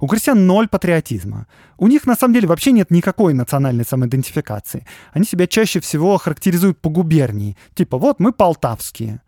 У 0.00 0.08
крестьян 0.08 0.46
ноль 0.46 0.66
патриотизма. 0.66 1.46
У 1.78 1.86
них 1.86 2.06
на 2.06 2.16
самом 2.16 2.34
деле 2.34 2.48
вообще 2.48 2.72
нет 2.72 2.90
никакой 2.90 3.34
национальной 3.34 3.84
самоидентификации. 3.84 4.84
Они 5.12 5.24
себя 5.24 5.46
чаще 5.46 5.78
всего 5.78 6.18
характеризуют 6.18 6.80
по 6.80 6.90
губернии. 6.90 7.56
Типа, 7.74 7.98
вот 7.98 8.18
мы 8.18 8.32
полтавские. 8.32 9.22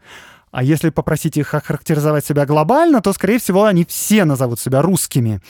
А 0.55 0.63
если 0.63 0.91
попросить 0.91 1.37
их 1.37 1.53
охарактеризовать 1.53 2.25
себя 2.25 2.47
глобально, 2.47 3.01
то, 3.01 3.13
скорее 3.13 3.41
всего, 3.41 3.65
они 3.65 3.85
все 3.85 4.25
назовут 4.25 4.61
себя 4.61 4.83
русскими. 4.83 5.41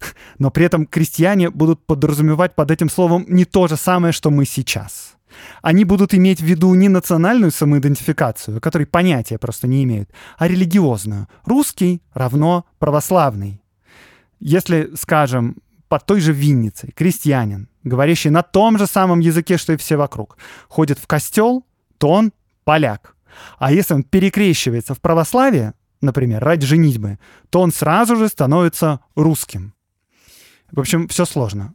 Но 0.38 0.50
при 0.50 0.66
этом 0.66 0.84
крестьяне 0.84 1.48
будут 1.48 1.86
подразумевать 1.86 2.56
под 2.56 2.72
этим 2.72 2.90
словом 2.90 3.24
не 3.28 3.44
то 3.44 3.68
же 3.68 3.76
самое, 3.76 4.12
что 4.12 4.30
мы 4.30 4.46
сейчас. 4.46 5.14
Они 5.62 5.84
будут 5.84 6.12
иметь 6.12 6.40
в 6.40 6.44
виду 6.44 6.74
не 6.74 6.88
национальную 6.88 7.52
самоидентификацию, 7.52 8.60
которой 8.60 8.86
понятия 8.86 9.38
просто 9.38 9.68
не 9.68 9.84
имеют, 9.84 10.10
а 10.38 10.48
религиозную. 10.48 11.28
Русский 11.44 12.02
равно 12.12 12.64
православный. 12.80 13.62
Если, 14.40 14.90
скажем, 14.96 15.58
под 15.88 16.04
той 16.04 16.20
же 16.20 16.32
Винницей 16.32 16.90
крестьянин, 16.96 17.68
говорящий 17.84 18.30
на 18.30 18.42
том 18.42 18.76
же 18.76 18.88
самом 18.88 19.20
языке, 19.20 19.56
что 19.56 19.74
и 19.74 19.76
все 19.76 19.96
вокруг, 19.96 20.36
ходит 20.68 20.98
в 20.98 21.06
костел, 21.06 21.64
то 21.98 22.08
он 22.08 22.32
поляк. 22.64 23.14
А 23.58 23.72
если 23.72 23.94
он 23.94 24.02
перекрещивается 24.02 24.94
в 24.94 25.00
православие, 25.00 25.74
например, 26.00 26.42
ради 26.42 26.66
женитьбы, 26.66 27.18
то 27.50 27.60
он 27.60 27.72
сразу 27.72 28.16
же 28.16 28.28
становится 28.28 29.00
русским. 29.14 29.74
В 30.70 30.80
общем, 30.80 31.08
все 31.08 31.24
сложно. 31.24 31.74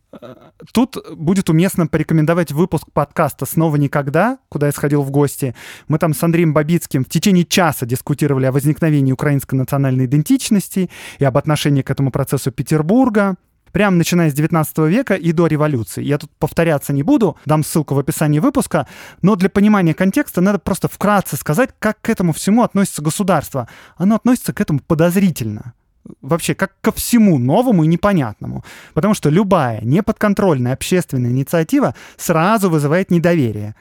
Тут 0.72 0.98
будет 1.16 1.50
уместно 1.50 1.88
порекомендовать 1.88 2.52
выпуск 2.52 2.92
подкаста 2.94 3.48
«Снова 3.48 3.76
никогда», 3.78 4.38
куда 4.50 4.68
я 4.68 4.72
сходил 4.72 5.02
в 5.02 5.10
гости. 5.10 5.56
Мы 5.88 5.98
там 5.98 6.14
с 6.14 6.22
Андреем 6.22 6.54
Бабицким 6.54 7.04
в 7.04 7.10
течение 7.10 7.44
часа 7.44 7.88
дискутировали 7.88 8.46
о 8.46 8.52
возникновении 8.52 9.12
украинской 9.12 9.56
национальной 9.56 10.06
идентичности 10.06 10.92
и 11.18 11.26
об 11.26 11.38
отношении 11.40 11.82
к 11.82 11.90
этому 11.90 12.12
процессу 12.12 12.52
Петербурга, 12.52 13.36
прямо 13.74 13.98
начиная 13.98 14.30
с 14.30 14.34
19 14.34 14.78
века 14.78 15.16
и 15.16 15.34
до 15.34 15.48
революции. 15.48 16.02
Я 16.04 16.18
тут 16.18 16.32
повторяться 16.40 16.94
не 16.94 17.04
буду, 17.04 17.36
дам 17.46 17.64
ссылку 17.66 17.96
в 17.96 18.00
описании 18.00 18.40
выпуска, 18.40 18.88
но 19.22 19.36
для 19.36 19.50
понимания 19.50 19.94
контекста 19.94 20.40
надо 20.40 20.60
просто 20.60 20.88
вкратце 20.88 21.36
сказать, 21.36 21.72
как 21.80 22.00
к 22.00 22.10
этому 22.10 22.32
всему 22.32 22.64
относится 22.64 23.02
государство. 23.02 23.68
Оно 23.98 24.16
относится 24.16 24.54
к 24.54 24.62
этому 24.62 24.80
подозрительно. 24.80 25.74
вообще 26.22 26.54
как 26.54 26.74
ко 26.82 26.92
всему 26.92 27.40
новому 27.40 27.86
и 27.86 27.88
непонятному. 27.88 28.64
Потому 28.94 29.14
что 29.14 29.30
любая 29.30 29.82
неподконтрольная 29.82 30.74
общественная 30.74 31.32
инициатива 31.32 31.96
сразу 32.18 32.70
вызывает 32.70 33.10
недоверие. 33.10 33.76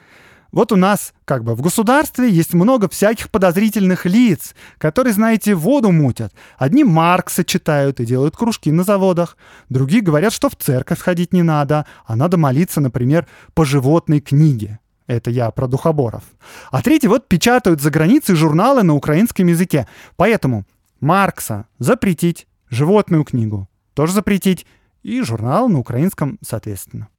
Вот 0.53 0.71
у 0.71 0.77
нас 0.77 1.13
как 1.25 1.43
бы 1.43 1.55
в 1.55 1.61
государстве 1.61 2.29
есть 2.29 2.53
много 2.53 2.87
всяких 2.87 3.29
подозрительных 3.29 4.05
лиц, 4.05 4.55
которые, 4.77 5.13
знаете, 5.13 5.55
воду 5.55 5.91
мутят. 5.91 6.31
Одни 6.57 6.85
Маркса 6.85 7.43
читают 7.43 7.99
и 7.99 8.05
делают 8.05 8.37
кружки 8.37 8.71
на 8.71 8.83
заводах, 8.83 9.35
другие 9.67 10.01
говорят, 10.01 10.31
что 10.31 10.49
в 10.49 10.55
церковь 10.55 10.99
ходить 10.99 11.33
не 11.33 11.43
надо, 11.43 11.85
а 12.05 12.15
надо 12.15 12.37
молиться, 12.37 12.79
например, 12.79 13.27
по 13.53 13.65
животной 13.65 14.21
книге. 14.21 14.79
Это 15.07 15.31
я 15.31 15.51
про 15.51 15.67
духоборов. 15.67 16.23
А 16.71 16.81
третьи 16.81 17.07
вот 17.07 17.27
печатают 17.27 17.81
за 17.81 17.89
границей 17.89 18.35
журналы 18.35 18.83
на 18.83 18.93
украинском 18.93 19.47
языке. 19.47 19.87
Поэтому 20.15 20.65
Маркса 21.01 21.65
запретить, 21.79 22.47
животную 22.69 23.25
книгу 23.25 23.67
тоже 23.93 24.13
запретить, 24.13 24.65
и 25.01 25.21
журнал 25.21 25.67
на 25.67 25.79
украинском 25.79 26.39
соответственно. 26.41 27.09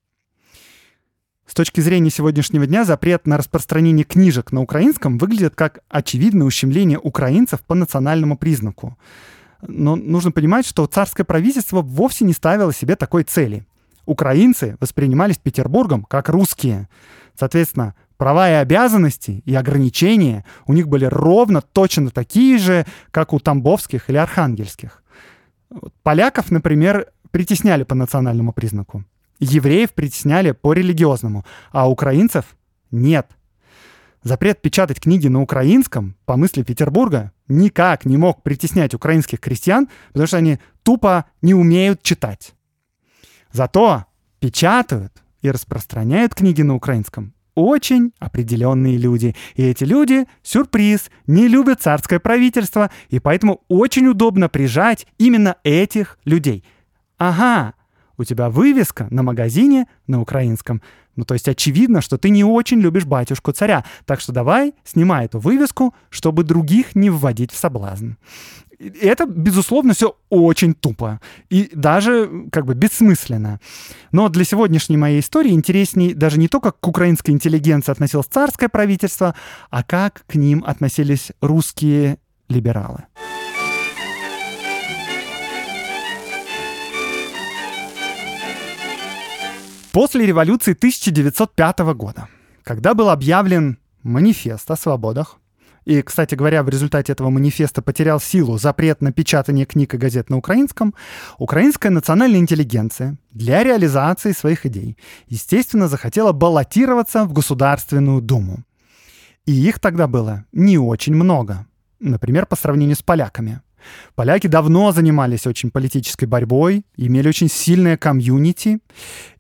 С 1.47 1.53
точки 1.53 1.81
зрения 1.81 2.11
сегодняшнего 2.11 2.67
дня 2.67 2.85
запрет 2.85 3.27
на 3.27 3.37
распространение 3.37 4.05
книжек 4.05 4.51
на 4.51 4.63
украинском 4.63 5.19
выглядит 5.19 5.55
как 5.55 5.81
очевидное 5.89 6.47
ущемление 6.47 6.99
украинцев 6.99 7.61
по 7.61 7.75
национальному 7.75 8.39
признаку. 8.39 8.97
Но 9.67 9.95
нужно 9.95 10.33
понимать, 10.33 10.67
что 10.67 10.87
царское 10.87 11.25
правительство 11.25 11.83
вовсе 11.83 12.25
не 12.25 12.33
ставило 12.33 12.73
себе 12.73 12.97
такой 12.97 13.25
цели. 13.25 13.67
Украинцы 14.07 14.77
воспринимались 14.81 15.39
Петербургом 15.39 16.05
как 16.05 16.29
русские. 16.29 16.89
Соответственно, 17.39 17.95
права 18.17 18.51
и 18.51 18.55
обязанности 18.55 19.43
и 19.45 19.55
ограничения 19.55 20.45
у 20.67 20.73
них 20.73 20.89
были 20.89 21.05
ровно 21.05 21.61
точно 21.61 22.11
такие 22.11 22.59
же, 22.59 22.87
как 23.11 23.33
у 23.33 23.39
тамбовских 23.39 24.09
или 24.09 24.17
архангельских. 24.17 25.03
Поляков, 26.03 26.51
например, 26.51 27.09
притесняли 27.31 27.85
по 27.85 27.95
национальному 27.95 28.53
признаку. 28.53 29.05
Евреев 29.41 29.93
притесняли 29.93 30.53
по 30.53 30.73
религиозному, 30.73 31.45
а 31.71 31.89
украинцев 31.89 32.57
нет. 32.91 33.31
Запрет 34.23 34.63
печатать 34.63 35.01
книги 35.01 35.29
на 35.29 35.43
украинском, 35.43 36.17
по 36.25 36.37
мысли 36.37 36.63
Петербурга, 36.63 37.33
никак 37.47 38.07
не 38.07 38.17
мог 38.17 38.43
притеснять 38.43 38.95
украинских 38.95 39.41
крестьян, 39.41 39.89
потому 40.09 40.27
что 40.27 40.39
они 40.39 40.59
тупо 40.83 41.27
не 41.43 41.53
умеют 41.55 42.03
читать. 42.03 42.55
Зато 43.53 44.07
печатают 44.41 45.13
и 45.43 45.51
распространяют 45.51 46.35
книги 46.35 46.63
на 46.63 46.75
украинском 46.75 47.35
очень 47.55 48.13
определенные 48.19 48.97
люди. 48.97 49.35
И 49.55 49.63
эти 49.63 49.85
люди, 49.85 50.27
сюрприз, 50.43 51.11
не 51.27 51.49
любят 51.49 51.83
царское 51.83 52.19
правительство, 52.19 52.91
и 53.09 53.21
поэтому 53.21 53.63
очень 53.69 54.07
удобно 54.09 54.49
прижать 54.49 55.07
именно 55.19 55.57
этих 55.63 56.19
людей. 56.25 56.65
Ага, 57.17 57.75
у 58.19 58.25
тебя 58.25 58.51
вывеска 58.51 59.07
на 59.11 59.23
магазине 59.23 59.87
на 60.07 60.21
украинском. 60.21 60.83
Ну, 61.17 61.25
то 61.25 61.35
есть 61.35 61.49
очевидно, 61.49 62.01
что 62.01 62.19
ты 62.19 62.31
не 62.31 62.45
очень 62.45 62.81
любишь 62.81 63.05
батюшку 63.05 63.53
царя. 63.53 63.85
Так 64.05 64.21
что 64.21 64.33
давай, 64.33 64.75
снимай 64.85 65.27
эту 65.27 65.39
вывеску, 65.39 65.95
чтобы 66.11 66.43
других 66.43 66.97
не 66.97 67.11
вводить 67.11 67.53
в 67.53 67.57
соблазн. 67.57 68.13
И 68.79 68.89
это, 69.07 69.27
безусловно, 69.27 69.95
все 69.95 70.17
очень 70.31 70.75
тупо 70.75 71.21
и 71.49 71.71
даже 71.73 72.49
как 72.51 72.67
бы 72.67 72.75
бессмысленно. 72.75 73.61
Но 74.11 74.29
для 74.29 74.45
сегодняшней 74.45 74.97
моей 74.97 75.21
истории 75.21 75.53
интереснее 75.53 76.15
даже 76.15 76.39
не 76.39 76.49
то, 76.49 76.61
как 76.61 76.81
к 76.81 76.89
украинской 76.89 77.31
интеллигенции 77.31 77.93
относилось 77.93 78.27
царское 78.27 78.69
правительство, 78.69 79.35
а 79.71 79.85
как 79.85 80.25
к 80.27 80.35
ним 80.35 80.65
относились 80.67 81.31
русские 81.41 82.19
либералы. 82.49 83.05
После 89.95 90.27
революции 90.27 90.73
1905 90.73 91.79
года, 91.95 92.27
когда 92.65 92.95
был 92.95 93.11
объявлен 93.11 93.79
манифест 94.03 94.69
о 94.69 94.75
свободах, 94.75 95.37
и, 95.85 96.03
кстати 96.03 96.35
говоря, 96.35 96.65
в 96.65 96.69
результате 96.69 97.13
этого 97.13 97.31
манифеста 97.31 97.81
потерял 97.81 98.19
силу 98.19 98.59
запрет 98.59 99.03
на 99.03 99.13
печатание 99.13 99.67
книг 99.67 99.95
и 99.95 99.97
газет 99.97 100.31
на 100.31 100.37
украинском, 100.37 100.97
украинская 101.39 101.93
национальная 101.93 102.41
интеллигенция 102.41 103.19
для 103.31 103.63
реализации 103.63 104.33
своих 104.33 104.67
идей, 104.67 104.99
естественно, 105.29 105.87
захотела 105.87 106.33
баллотироваться 106.33 107.25
в 107.25 107.33
Государственную 107.33 108.21
Думу. 108.21 108.65
И 109.47 109.53
их 109.53 109.79
тогда 109.79 110.09
было 110.09 110.45
не 110.51 110.77
очень 110.77 111.15
много. 111.15 111.69
Например, 112.01 112.47
по 112.47 112.57
сравнению 112.57 112.97
с 112.97 113.03
поляками. 113.03 113.61
Поляки 114.15 114.47
давно 114.47 114.93
занимались 114.93 115.47
очень 115.47 115.71
политической 115.71 116.27
борьбой, 116.27 116.85
имели 116.97 117.29
очень 117.29 117.49
сильное 117.49 117.97
комьюнити. 117.97 118.79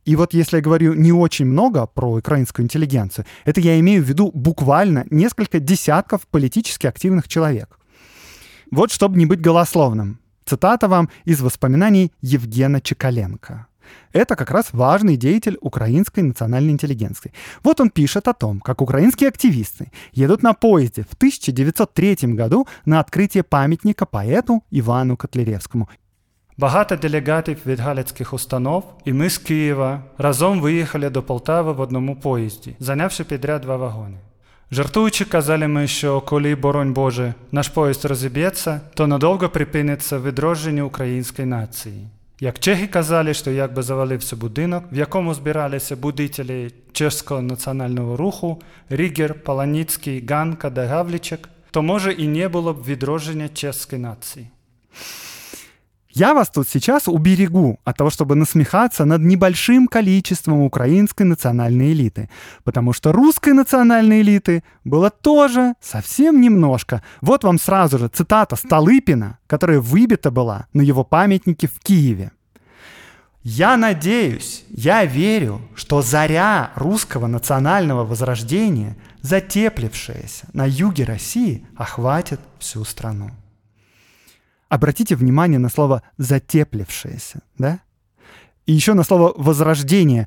И 0.05 0.17
вот 0.17 0.35
если 0.35 0.57
я 0.57 0.63
говорю 0.63 0.95
не 0.95 1.13
очень 1.13 1.47
много 1.47 1.87
про 1.87 2.13
украинскую 2.17 2.65
интеллигенцию, 2.65 3.25
это 3.45 3.61
я 3.61 3.79
имею 3.81 4.03
в 4.03 4.07
виду 4.07 4.31
буквально 4.35 5.07
несколько 5.11 5.61
десятков 5.61 6.27
политически 6.31 6.87
активных 6.87 7.29
человек. 7.29 7.79
Вот 8.71 8.91
чтобы 8.91 9.17
не 9.19 9.27
быть 9.27 9.41
голословным. 9.41 10.19
Цитата 10.45 10.89
вам 10.89 11.09
из 11.25 11.41
воспоминаний 11.41 12.13
Евгена 12.21 12.81
Чекаленко. 12.81 13.67
Это 14.14 14.36
как 14.36 14.52
раз 14.52 14.74
важный 14.74 15.18
деятель 15.18 15.58
украинской 15.62 16.22
национальной 16.22 16.72
интеллигенции. 16.72 17.32
Вот 17.64 17.80
он 17.80 17.90
пишет 17.90 18.28
о 18.28 18.34
том, 18.34 18.60
как 18.60 18.82
украинские 18.82 19.30
активисты 19.30 19.92
едут 20.14 20.44
на 20.44 20.54
поезде 20.54 21.04
в 21.04 21.14
1903 21.14 22.16
году 22.36 22.68
на 22.86 23.00
открытие 23.00 23.44
памятника 23.44 24.06
поэту 24.06 24.64
Ивану 24.72 25.18
Котляревскому. 25.18 25.88
Багато 26.58 26.96
делегатів 26.96 27.58
від 27.66 27.80
галицьких 27.80 28.34
установ, 28.34 28.84
і 29.06 29.14
ми 29.14 29.30
з 29.30 29.38
Києва 29.38 30.04
разом 30.18 30.62
виїхали 30.62 31.10
до 31.10 31.24
Полтави 31.24 31.72
в 31.72 31.80
одному 31.80 32.16
поїзді, 32.16 32.76
зайнявши 32.80 33.24
підряд 33.24 33.62
два 33.62 33.78
вагони. 33.78 34.18
Жартуючи, 34.72 35.26
казали 35.26 35.68
ми, 35.68 35.88
що 35.88 36.22
коли, 36.22 36.56
боронь 36.56 36.94
Боже, 36.94 37.34
наш 37.52 37.70
поїзд 37.70 38.06
розіб'ється, 38.06 38.82
то 38.94 39.08
надовго 39.08 39.50
припиниться 39.50 40.20
відродження 40.20 40.84
української 40.84 41.48
нації. 41.48 42.08
Як 42.45 42.59
чехи 42.59 42.87
казали, 42.87 43.35
що 43.35 43.51
якби 43.51 43.83
завалився 43.83 44.37
будинок, 44.37 44.85
в 44.93 44.97
якому 44.97 45.35
збиралися 45.35 45.97
будителі 45.97 46.71
чеського 46.93 47.43
національного 47.43 48.17
руху, 48.17 48.63
Рігер, 48.89 49.35
Паланіцький, 49.35 50.27
Ганка 50.27 50.71
да 50.71 50.87
Гавлічек, 50.87 51.49
то 51.71 51.83
може 51.83 52.13
і 52.13 52.29
не 52.29 52.49
було 52.49 52.73
б 52.73 52.85
відродження 52.85 53.49
чеської 53.49 54.03
нації. 54.03 54.47
Я 56.17 56.33
вас 56.33 56.49
тут 56.49 56.69
сейчас 56.69 57.09
уберегу 57.09 57.81
от 57.83 57.97
того, 57.97 58.09
чтобы 58.09 58.37
насмехаться 58.37 59.05
над 59.05 59.23
небольшим 59.23 59.89
количеством 59.89 60.61
украинской 60.61 61.25
национальной 61.25 61.93
элиты, 61.93 62.31
потому 62.63 62.93
что 62.93 63.11
русской 63.11 63.53
национальной 63.53 64.21
элиты 64.23 64.63
было 64.85 65.11
тоже 65.11 65.75
совсем 65.81 66.41
немножко. 66.41 67.03
Вот 67.21 67.43
вам 67.43 67.59
сразу 67.59 67.99
же 67.99 68.07
цитата 68.07 68.55
Столыпина, 68.55 69.39
которая 69.49 69.81
выбита 69.81 70.31
была 70.31 70.67
на 70.73 70.83
его 70.83 71.03
памятнике 71.03 71.67
в 71.67 71.81
Киеве. 71.81 72.31
Я 73.43 73.77
надеюсь, 73.77 74.65
я 74.69 75.05
верю, 75.05 75.63
что 75.75 76.01
заря 76.01 76.71
русского 76.77 77.27
национального 77.27 78.05
возрождения, 78.05 78.97
затеплившаяся 79.21 80.47
на 80.53 80.65
юге 80.65 81.03
России, 81.03 81.67
охватит 81.77 82.39
всю 82.61 82.85
страну. 82.85 83.33
Обратите 84.75 85.15
внимание 85.15 85.61
на 85.61 85.69
слово 85.69 86.03
«затеплившееся», 86.19 87.43
да? 87.59 87.79
И 88.67 88.73
еще 88.73 88.95
на 88.95 89.05
слово 89.05 89.33
«возрождение». 89.37 90.27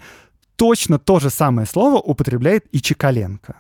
Точно 0.56 1.00
то 1.00 1.20
же 1.20 1.30
самое 1.30 1.68
слово 1.68 1.98
употребляет 1.98 2.66
и 2.72 2.82
Чекаленко. 2.82 3.58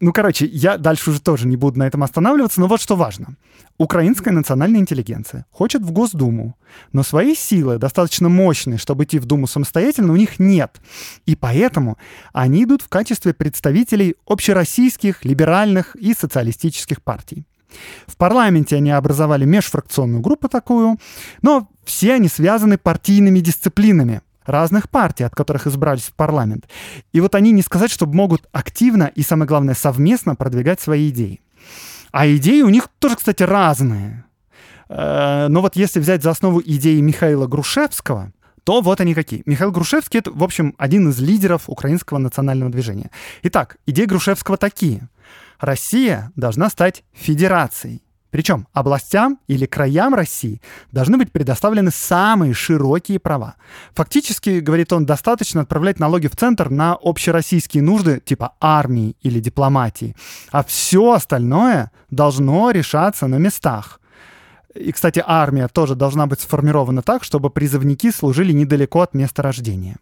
Ну, 0.00 0.12
короче, 0.12 0.44
я 0.44 0.76
дальше 0.76 1.08
уже 1.10 1.22
тоже 1.22 1.48
не 1.48 1.56
буду 1.56 1.78
на 1.78 1.86
этом 1.86 2.02
останавливаться, 2.02 2.60
но 2.60 2.66
вот 2.66 2.82
что 2.82 2.94
важно. 2.94 3.36
Украинская 3.78 4.34
национальная 4.34 4.80
интеллигенция 4.80 5.46
хочет 5.50 5.80
в 5.80 5.90
Госдуму, 5.90 6.54
но 6.92 7.02
свои 7.02 7.34
силы 7.34 7.78
достаточно 7.78 8.28
мощные, 8.28 8.76
чтобы 8.76 9.04
идти 9.04 9.18
в 9.18 9.24
Думу 9.24 9.46
самостоятельно, 9.46 10.12
у 10.12 10.16
них 10.16 10.38
нет. 10.38 10.78
И 11.24 11.36
поэтому 11.36 11.96
они 12.34 12.64
идут 12.64 12.82
в 12.82 12.88
качестве 12.88 13.32
представителей 13.32 14.16
общероссийских, 14.26 15.24
либеральных 15.24 15.96
и 15.96 16.12
социалистических 16.12 17.00
партий. 17.00 17.46
В 18.06 18.16
парламенте 18.16 18.76
они 18.76 18.90
образовали 18.90 19.44
межфракционную 19.44 20.20
группу 20.20 20.48
такую, 20.48 20.98
но 21.42 21.68
все 21.84 22.14
они 22.14 22.28
связаны 22.28 22.78
партийными 22.78 23.40
дисциплинами 23.40 24.22
разных 24.44 24.90
партий, 24.90 25.24
от 25.24 25.34
которых 25.34 25.66
избрались 25.66 26.04
в 26.04 26.14
парламент. 26.14 26.66
И 27.12 27.20
вот 27.20 27.34
они 27.34 27.52
не 27.52 27.62
сказать, 27.62 27.90
что 27.90 28.06
могут 28.06 28.48
активно 28.52 29.04
и, 29.14 29.22
самое 29.22 29.48
главное, 29.48 29.74
совместно 29.74 30.34
продвигать 30.34 30.80
свои 30.80 31.10
идеи. 31.10 31.40
А 32.10 32.26
идеи 32.26 32.62
у 32.62 32.68
них 32.68 32.88
тоже, 32.98 33.16
кстати, 33.16 33.42
разные. 33.42 34.24
Э, 34.88 35.46
но 35.48 35.60
вот 35.60 35.76
если 35.76 36.00
взять 36.00 36.22
за 36.22 36.30
основу 36.30 36.60
идеи 36.60 37.00
Михаила 37.00 37.46
Грушевского, 37.46 38.32
то 38.64 38.80
вот 38.80 39.00
они 39.00 39.14
какие. 39.14 39.42
Михаил 39.46 39.72
Грушевский— 39.72 40.18
это, 40.20 40.30
в 40.30 40.44
общем, 40.44 40.74
один 40.78 41.08
из 41.08 41.18
лидеров 41.18 41.62
украинского 41.66 42.18
национального 42.18 42.70
движения. 42.70 43.10
Итак, 43.42 43.76
идеи 43.86 44.04
Грушевского 44.04 44.56
такие. 44.56 45.08
Россия 45.62 46.32
должна 46.34 46.68
стать 46.68 47.04
федерацией. 47.12 48.02
Причем 48.30 48.66
областям 48.72 49.38
или 49.46 49.64
краям 49.64 50.14
России 50.14 50.60
должны 50.90 51.18
быть 51.18 51.30
предоставлены 51.30 51.90
самые 51.92 52.52
широкие 52.52 53.20
права. 53.20 53.54
Фактически, 53.94 54.58
говорит 54.58 54.92
он, 54.92 55.06
достаточно 55.06 55.60
отправлять 55.60 56.00
налоги 56.00 56.26
в 56.26 56.34
центр 56.34 56.68
на 56.68 56.96
общероссийские 57.00 57.82
нужды 57.82 58.20
типа 58.24 58.54
армии 58.60 59.16
или 59.20 59.38
дипломатии, 59.38 60.16
а 60.50 60.64
все 60.64 61.12
остальное 61.12 61.92
должно 62.10 62.70
решаться 62.70 63.28
на 63.28 63.36
местах. 63.36 64.00
И, 64.74 64.90
кстати, 64.90 65.22
армия 65.24 65.68
тоже 65.68 65.94
должна 65.94 66.26
быть 66.26 66.40
сформирована 66.40 67.02
так, 67.02 67.22
чтобы 67.22 67.50
призывники 67.50 68.10
служили 68.10 68.52
недалеко 68.52 69.02
от 69.02 69.14
места 69.14 69.42
рождения. 69.42 69.98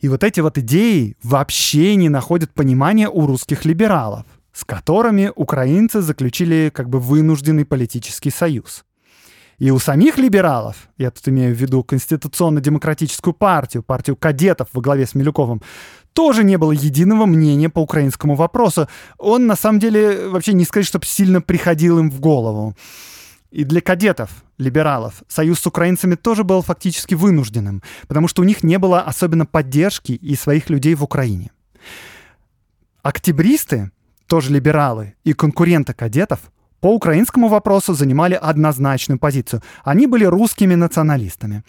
И 0.00 0.08
вот 0.08 0.24
эти 0.24 0.40
вот 0.40 0.58
идеи 0.58 1.16
вообще 1.22 1.96
не 1.96 2.08
находят 2.08 2.52
понимания 2.54 3.08
у 3.08 3.26
русских 3.26 3.64
либералов 3.64 4.24
с 4.58 4.64
которыми 4.64 5.30
украинцы 5.36 6.00
заключили 6.00 6.72
как 6.74 6.88
бы 6.88 6.98
вынужденный 6.98 7.64
политический 7.64 8.30
союз. 8.30 8.84
И 9.58 9.70
у 9.70 9.78
самих 9.78 10.18
либералов, 10.18 10.88
я 10.98 11.12
тут 11.12 11.28
имею 11.28 11.54
в 11.54 11.58
виду 11.58 11.84
Конституционно-демократическую 11.84 13.34
партию, 13.34 13.84
партию 13.84 14.16
кадетов 14.16 14.68
во 14.72 14.80
главе 14.80 15.06
с 15.06 15.14
Милюковым, 15.14 15.62
тоже 16.12 16.42
не 16.42 16.58
было 16.58 16.72
единого 16.72 17.26
мнения 17.26 17.68
по 17.68 17.78
украинскому 17.78 18.34
вопросу. 18.34 18.88
Он, 19.16 19.46
на 19.46 19.54
самом 19.54 19.78
деле, 19.78 20.28
вообще 20.28 20.54
не 20.54 20.64
сказать, 20.64 20.86
чтобы 20.86 21.06
сильно 21.06 21.40
приходил 21.40 22.00
им 22.00 22.10
в 22.10 22.18
голову. 22.18 22.74
И 23.50 23.64
для 23.64 23.80
кадетов, 23.80 24.44
либералов, 24.58 25.22
союз 25.26 25.60
с 25.60 25.66
украинцами 25.66 26.16
тоже 26.16 26.44
был 26.44 26.60
фактически 26.62 27.14
вынужденным, 27.14 27.82
потому 28.06 28.28
что 28.28 28.42
у 28.42 28.44
них 28.44 28.62
не 28.62 28.78
было 28.78 29.00
особенно 29.00 29.46
поддержки 29.46 30.12
и 30.12 30.36
своих 30.36 30.68
людей 30.68 30.94
в 30.94 31.02
Украине. 31.02 31.50
Октябристы, 33.02 33.90
тоже 34.26 34.52
либералы 34.52 35.14
и 35.24 35.32
конкуренты 35.32 35.94
кадетов, 35.94 36.40
по 36.80 36.94
украинскому 36.94 37.48
вопросу 37.48 37.94
занимали 37.94 38.34
однозначную 38.34 39.18
позицию. 39.18 39.62
Они 39.82 40.06
были 40.06 40.24
русскими 40.24 40.74
националистами. 40.74 41.64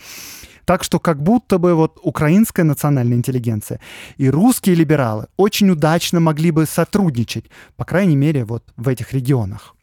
Так 0.65 0.83
что 0.83 0.99
как 0.99 1.23
будто 1.23 1.57
бы 1.57 1.73
вот 1.73 1.97
украинская 2.03 2.65
национальная 2.65 3.17
интеллигенция 3.17 3.79
и 4.17 4.29
русские 4.29 4.75
либералы 4.75 5.27
очень 5.37 5.71
удачно 5.71 6.19
могли 6.19 6.51
бы 6.51 6.67
сотрудничать, 6.67 7.45
по 7.75 7.85
крайней 7.85 8.17
мере, 8.17 8.43
вот 8.43 8.63
в 8.75 8.87
этих 8.87 9.13
регионах. 9.13 9.75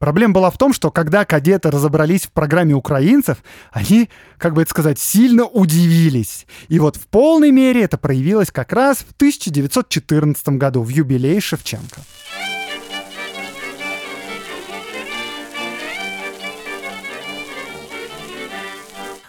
Проблема 0.00 0.32
была 0.32 0.50
в 0.50 0.56
том, 0.56 0.72
что 0.72 0.90
когда 0.90 1.26
кадеты 1.26 1.70
разобрались 1.70 2.22
в 2.22 2.32
программе 2.32 2.74
украинцев, 2.74 3.44
они, 3.70 4.08
как 4.38 4.54
бы 4.54 4.62
это 4.62 4.70
сказать, 4.70 4.98
сильно 4.98 5.44
удивились. 5.44 6.46
И 6.68 6.78
вот 6.78 6.96
в 6.96 7.06
полной 7.06 7.50
мере 7.50 7.82
это 7.82 7.98
проявилось 7.98 8.50
как 8.50 8.72
раз 8.72 9.04
в 9.06 9.12
1914 9.12 10.48
году, 10.56 10.80
в 10.80 10.88
юбилей 10.88 11.38
Шевченко. 11.38 12.00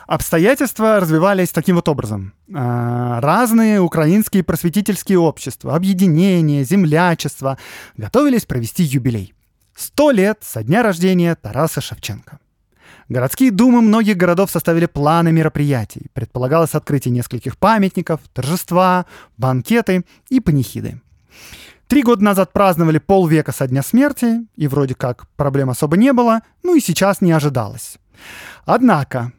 Обстоятельства 0.07 1.01
развивались 1.01 1.49
таким 1.49 1.75
вот 1.75 1.89
образом. 1.89 2.31
А, 2.53 3.19
разные 3.19 3.81
украинские 3.81 4.43
просветительские 4.43 5.19
общества, 5.19 5.75
объединения, 5.75 6.63
землячества 6.63 7.57
готовились 7.97 8.45
провести 8.45 8.83
юбилей. 8.83 9.33
Сто 9.75 10.11
лет 10.11 10.39
со 10.41 10.63
дня 10.63 10.83
рождения 10.83 11.35
Тараса 11.35 11.81
Шевченко. 11.81 12.39
Городские 13.09 13.51
думы 13.51 13.81
многих 13.81 14.15
городов 14.15 14.51
составили 14.51 14.85
планы 14.85 15.31
мероприятий. 15.31 16.07
Предполагалось 16.13 16.75
открытие 16.75 17.11
нескольких 17.11 17.57
памятников, 17.57 18.21
торжества, 18.33 19.05
банкеты 19.37 20.05
и 20.29 20.39
панихиды. 20.39 21.01
Три 21.87 22.03
года 22.03 22.23
назад 22.23 22.53
праздновали 22.53 22.99
полвека 22.99 23.51
со 23.51 23.67
дня 23.67 23.83
смерти, 23.83 24.47
и 24.55 24.67
вроде 24.67 24.95
как 24.95 25.27
проблем 25.35 25.69
особо 25.69 25.97
не 25.97 26.13
было, 26.13 26.41
ну 26.63 26.75
и 26.75 26.79
сейчас 26.79 27.19
не 27.19 27.33
ожидалось. 27.33 27.97
Однако 28.65 29.33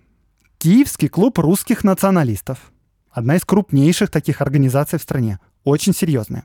Киевский 0.59 1.09
клуб 1.09 1.39
русских 1.39 1.83
националистов, 1.83 2.59
одна 3.11 3.37
из 3.37 3.45
крупнейших 3.45 4.11
таких 4.11 4.41
организаций 4.43 4.99
в 4.99 5.03
стране, 5.03 5.41
очень 5.65 5.95
серьезная, 5.95 6.45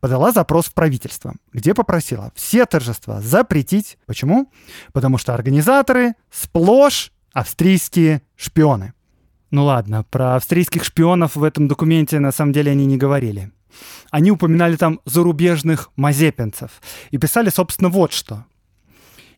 подала 0.00 0.32
запрос 0.32 0.66
в 0.66 0.74
правительство, 0.74 1.34
где 1.52 1.74
попросила 1.74 2.32
все 2.34 2.66
торжества 2.66 3.20
запретить. 3.20 3.98
Почему? 4.06 4.50
Потому 4.92 5.18
что 5.18 5.34
организаторы 5.34 6.14
сплошь 6.30 7.12
австрийские 7.32 8.22
шпионы. 8.36 8.94
Ну 9.50 9.64
ладно, 9.64 10.04
про 10.04 10.36
австрийских 10.36 10.84
шпионов 10.84 11.36
в 11.36 11.44
этом 11.44 11.68
документе 11.68 12.18
на 12.18 12.32
самом 12.32 12.52
деле 12.52 12.72
они 12.72 12.86
не 12.86 12.96
говорили. 12.96 13.52
Они 14.10 14.30
упоминали 14.30 14.76
там 14.76 15.00
зарубежных 15.04 15.90
мазепинцев 15.96 16.70
и 17.10 17.18
писали, 17.18 17.50
собственно, 17.50 17.88
вот 17.88 18.12
что. 18.12 18.44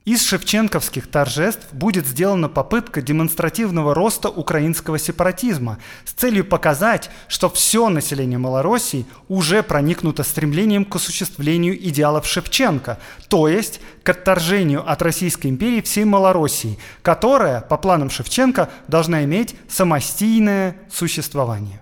Из 0.06 0.22
шевченковских 0.22 1.08
торжеств 1.08 1.66
будет 1.72 2.06
сделана 2.06 2.48
попытка 2.48 3.02
демонстративного 3.02 3.92
роста 3.92 4.28
украинского 4.28 5.00
сепаратизма 5.00 5.78
с 6.04 6.12
целью 6.12 6.44
показать, 6.44 7.10
что 7.26 7.50
все 7.50 7.88
население 7.88 8.38
Малороссии 8.38 9.04
уже 9.26 9.64
проникнуто 9.64 10.22
стремлением 10.22 10.84
к 10.84 10.94
осуществлению 10.94 11.76
идеалов 11.88 12.24
Шевченко, 12.24 13.00
то 13.28 13.48
есть 13.48 13.80
к 14.04 14.08
отторжению 14.08 14.88
от 14.88 15.02
Российской 15.02 15.48
империи 15.48 15.80
всей 15.80 16.04
Малороссии, 16.04 16.78
которая, 17.02 17.60
по 17.60 17.76
планам 17.76 18.08
Шевченко, 18.08 18.70
должна 18.86 19.24
иметь 19.24 19.56
самостийное 19.68 20.76
существование. 20.88 21.80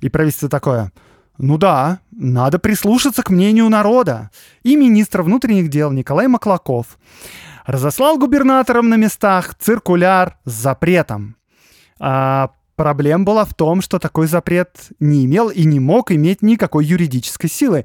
И 0.00 0.08
правительство 0.08 0.48
такое– 0.48 0.90
ну 1.38 1.58
да, 1.58 2.00
надо 2.10 2.58
прислушаться 2.58 3.22
к 3.22 3.30
мнению 3.30 3.68
народа. 3.68 4.30
И 4.62 4.76
министр 4.76 5.22
внутренних 5.22 5.68
дел 5.68 5.90
Николай 5.92 6.28
Маклаков 6.28 6.98
разослал 7.66 8.18
губернаторам 8.18 8.88
на 8.88 8.94
местах 8.94 9.54
циркуляр 9.58 10.38
с 10.44 10.52
запретом. 10.52 11.36
А 11.98 12.50
проблема 12.76 13.24
была 13.24 13.44
в 13.44 13.54
том, 13.54 13.82
что 13.82 13.98
такой 13.98 14.26
запрет 14.26 14.88
не 15.00 15.24
имел 15.26 15.50
и 15.50 15.64
не 15.64 15.80
мог 15.80 16.12
иметь 16.12 16.42
никакой 16.42 16.84
юридической 16.84 17.48
силы. 17.48 17.84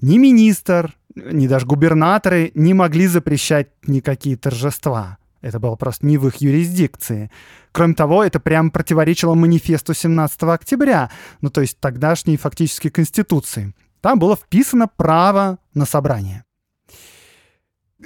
Ни 0.00 0.18
министр, 0.18 0.94
ни 1.14 1.48
даже 1.48 1.66
губернаторы 1.66 2.52
не 2.54 2.74
могли 2.74 3.06
запрещать 3.06 3.68
никакие 3.86 4.36
торжества. 4.36 5.18
Это 5.46 5.60
было 5.60 5.76
просто 5.76 6.04
не 6.04 6.18
в 6.18 6.26
их 6.26 6.38
юрисдикции. 6.38 7.30
Кроме 7.70 7.94
того, 7.94 8.24
это 8.24 8.40
прямо 8.40 8.68
противоречило 8.70 9.34
манифесту 9.34 9.94
17 9.94 10.42
октября, 10.42 11.08
ну 11.40 11.50
то 11.50 11.60
есть 11.60 11.78
тогдашней 11.78 12.36
фактически 12.36 12.90
конституции. 12.90 13.72
Там 14.00 14.18
было 14.18 14.34
вписано 14.34 14.88
право 14.88 15.58
на 15.72 15.86
собрание. 15.86 16.42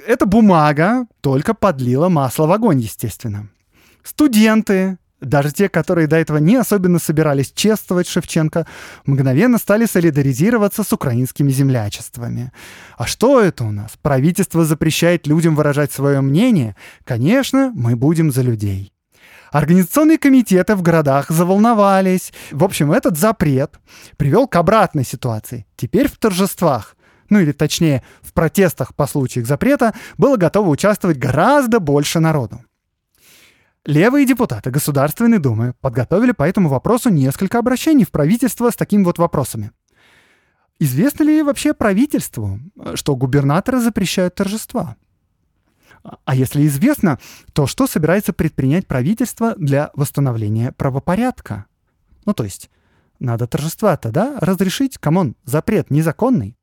Эта 0.05 0.27
бумага 0.27 1.07
только 1.21 1.55
подлила 1.55 2.09
масло 2.09 2.45
в 2.45 2.51
огонь, 2.51 2.79
естественно. 2.79 3.49
Студенты, 4.03 4.99
даже 5.21 5.51
те, 5.51 5.69
которые 5.69 6.07
до 6.07 6.17
этого 6.17 6.37
не 6.37 6.55
особенно 6.55 6.99
собирались 6.99 7.51
чествовать 7.51 8.07
Шевченко, 8.07 8.65
мгновенно 9.05 9.57
стали 9.57 9.85
солидаризироваться 9.85 10.83
с 10.83 10.91
украинскими 10.91 11.51
землячествами. 11.51 12.51
А 12.97 13.05
что 13.05 13.39
это 13.39 13.63
у 13.63 13.71
нас? 13.71 13.91
Правительство 14.01 14.65
запрещает 14.65 15.27
людям 15.27 15.55
выражать 15.55 15.91
свое 15.91 16.21
мнение? 16.21 16.75
Конечно, 17.05 17.71
мы 17.75 17.95
будем 17.95 18.31
за 18.31 18.41
людей. 18.41 18.91
Организационные 19.51 20.17
комитеты 20.17 20.75
в 20.75 20.81
городах 20.81 21.29
заволновались. 21.29 22.31
В 22.51 22.63
общем, 22.63 22.91
этот 22.91 23.17
запрет 23.17 23.79
привел 24.17 24.47
к 24.47 24.55
обратной 24.55 25.05
ситуации. 25.05 25.65
Теперь 25.75 26.07
в 26.07 26.17
торжествах 26.17 26.95
ну 27.31 27.39
или 27.39 27.53
точнее 27.53 28.03
в 28.21 28.33
протестах 28.33 28.93
по 28.93 29.07
случаю 29.07 29.43
их 29.43 29.47
запрета, 29.47 29.93
было 30.17 30.35
готово 30.35 30.67
участвовать 30.69 31.17
гораздо 31.17 31.79
больше 31.79 32.19
народу. 32.19 32.61
Левые 33.85 34.27
депутаты 34.27 34.69
Государственной 34.69 35.39
Думы 35.39 35.73
подготовили 35.81 36.33
по 36.33 36.43
этому 36.43 36.69
вопросу 36.69 37.09
несколько 37.09 37.57
обращений 37.57 38.05
в 38.05 38.11
правительство 38.11 38.69
с 38.69 38.75
такими 38.75 39.03
вот 39.03 39.17
вопросами. 39.17 39.71
Известно 40.77 41.23
ли 41.23 41.41
вообще 41.41 41.73
правительству, 41.73 42.59
что 42.93 43.15
губернаторы 43.15 43.79
запрещают 43.79 44.35
торжества? 44.35 44.97
А 46.25 46.35
если 46.35 46.65
известно, 46.67 47.19
то 47.53 47.65
что 47.65 47.87
собирается 47.87 48.33
предпринять 48.33 48.85
правительство 48.85 49.55
для 49.57 49.89
восстановления 49.95 50.71
правопорядка? 50.73 51.65
Ну, 52.25 52.33
то 52.33 52.43
есть, 52.43 52.69
надо 53.19 53.47
торжества 53.47 53.97
тогда 53.97 54.37
разрешить, 54.39 54.99
come 54.99 55.20
on, 55.20 55.35
запрет 55.43 55.89
незаконный. 55.89 56.55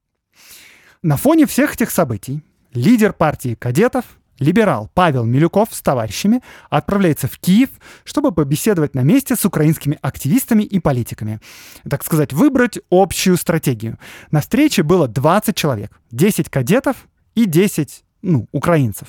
На 1.02 1.16
фоне 1.16 1.46
всех 1.46 1.74
этих 1.74 1.90
событий 1.90 2.44
лидер 2.74 3.12
партии 3.12 3.56
кадетов 3.56 4.04
либерал 4.38 4.90
Павел 4.94 5.24
Милюков 5.24 5.68
с 5.72 5.82
товарищами 5.82 6.42
отправляется 6.70 7.28
в 7.28 7.38
Киев, 7.38 7.70
чтобы 8.04 8.32
побеседовать 8.32 8.94
на 8.94 9.00
месте 9.00 9.36
с 9.36 9.44
украинскими 9.44 9.98
активистами 10.00 10.62
и 10.62 10.78
политиками. 10.78 11.40
Так 11.88 12.04
сказать, 12.04 12.32
выбрать 12.32 12.78
общую 12.90 13.36
стратегию. 13.36 13.98
На 14.30 14.40
встрече 14.40 14.82
было 14.82 15.08
20 15.08 15.56
человек. 15.56 15.98
10 16.10 16.48
кадетов 16.48 16.96
и 17.34 17.44
10 17.44 18.04
ну, 18.22 18.46
украинцев. 18.52 19.08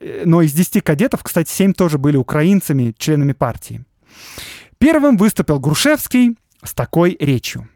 Э, 0.00 0.22
но 0.24 0.42
из 0.42 0.52
10 0.52 0.82
кадетов, 0.82 1.22
кстати, 1.22 1.50
7 1.50 1.72
тоже 1.72 1.98
были 1.98 2.16
украинцами, 2.16 2.94
членами 2.98 3.32
партии. 3.32 3.84
Первым 4.78 5.16
выступил 5.16 5.60
Грушевский 5.60 6.36
с 6.62 6.74
такой 6.74 7.16
речью. 7.18 7.68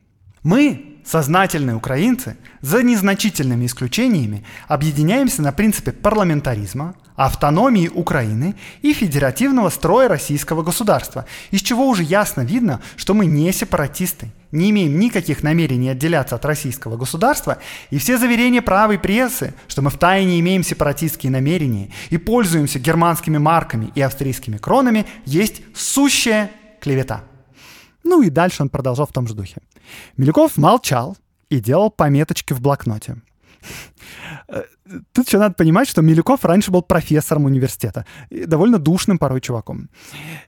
«Мы 0.42 0.97
сознательные 1.08 1.74
украинцы, 1.74 2.36
за 2.60 2.82
незначительными 2.82 3.64
исключениями, 3.64 4.44
объединяемся 4.66 5.40
на 5.40 5.52
принципе 5.52 5.92
парламентаризма, 5.92 6.94
автономии 7.16 7.88
Украины 7.88 8.54
и 8.82 8.92
федеративного 8.92 9.70
строя 9.70 10.08
российского 10.08 10.62
государства, 10.62 11.24
из 11.50 11.62
чего 11.62 11.88
уже 11.88 12.02
ясно 12.02 12.42
видно, 12.42 12.80
что 12.96 13.14
мы 13.14 13.24
не 13.24 13.50
сепаратисты, 13.52 14.30
не 14.52 14.70
имеем 14.70 14.98
никаких 14.98 15.42
намерений 15.42 15.88
отделяться 15.88 16.36
от 16.36 16.44
российского 16.44 16.98
государства, 16.98 17.56
и 17.90 17.98
все 17.98 18.18
заверения 18.18 18.60
правой 18.60 18.98
прессы, 18.98 19.54
что 19.66 19.80
мы 19.80 19.90
втайне 19.90 20.38
имеем 20.40 20.62
сепаратистские 20.62 21.32
намерения 21.32 21.90
и 22.10 22.18
пользуемся 22.18 22.78
германскими 22.78 23.38
марками 23.38 23.90
и 23.94 24.02
австрийскими 24.02 24.58
кронами, 24.58 25.06
есть 25.24 25.62
сущая 25.74 26.50
клевета. 26.80 27.24
Ну 28.04 28.22
и 28.22 28.30
дальше 28.30 28.62
он 28.62 28.68
продолжал 28.68 29.06
в 29.06 29.12
том 29.12 29.26
же 29.26 29.34
духе. 29.34 29.56
Милюков 30.16 30.56
молчал 30.56 31.16
и 31.48 31.60
делал 31.60 31.90
пометочки 31.90 32.52
в 32.52 32.60
блокноте. 32.60 33.16
Э, 34.48 34.62
тут 35.12 35.26
еще 35.26 35.38
надо 35.38 35.54
понимать, 35.54 35.88
что 35.88 36.02
Милюков 36.02 36.44
раньше 36.44 36.70
был 36.70 36.82
профессором 36.82 37.44
университета, 37.44 38.06
довольно 38.30 38.78
душным 38.78 39.18
порой 39.18 39.40
чуваком. 39.40 39.90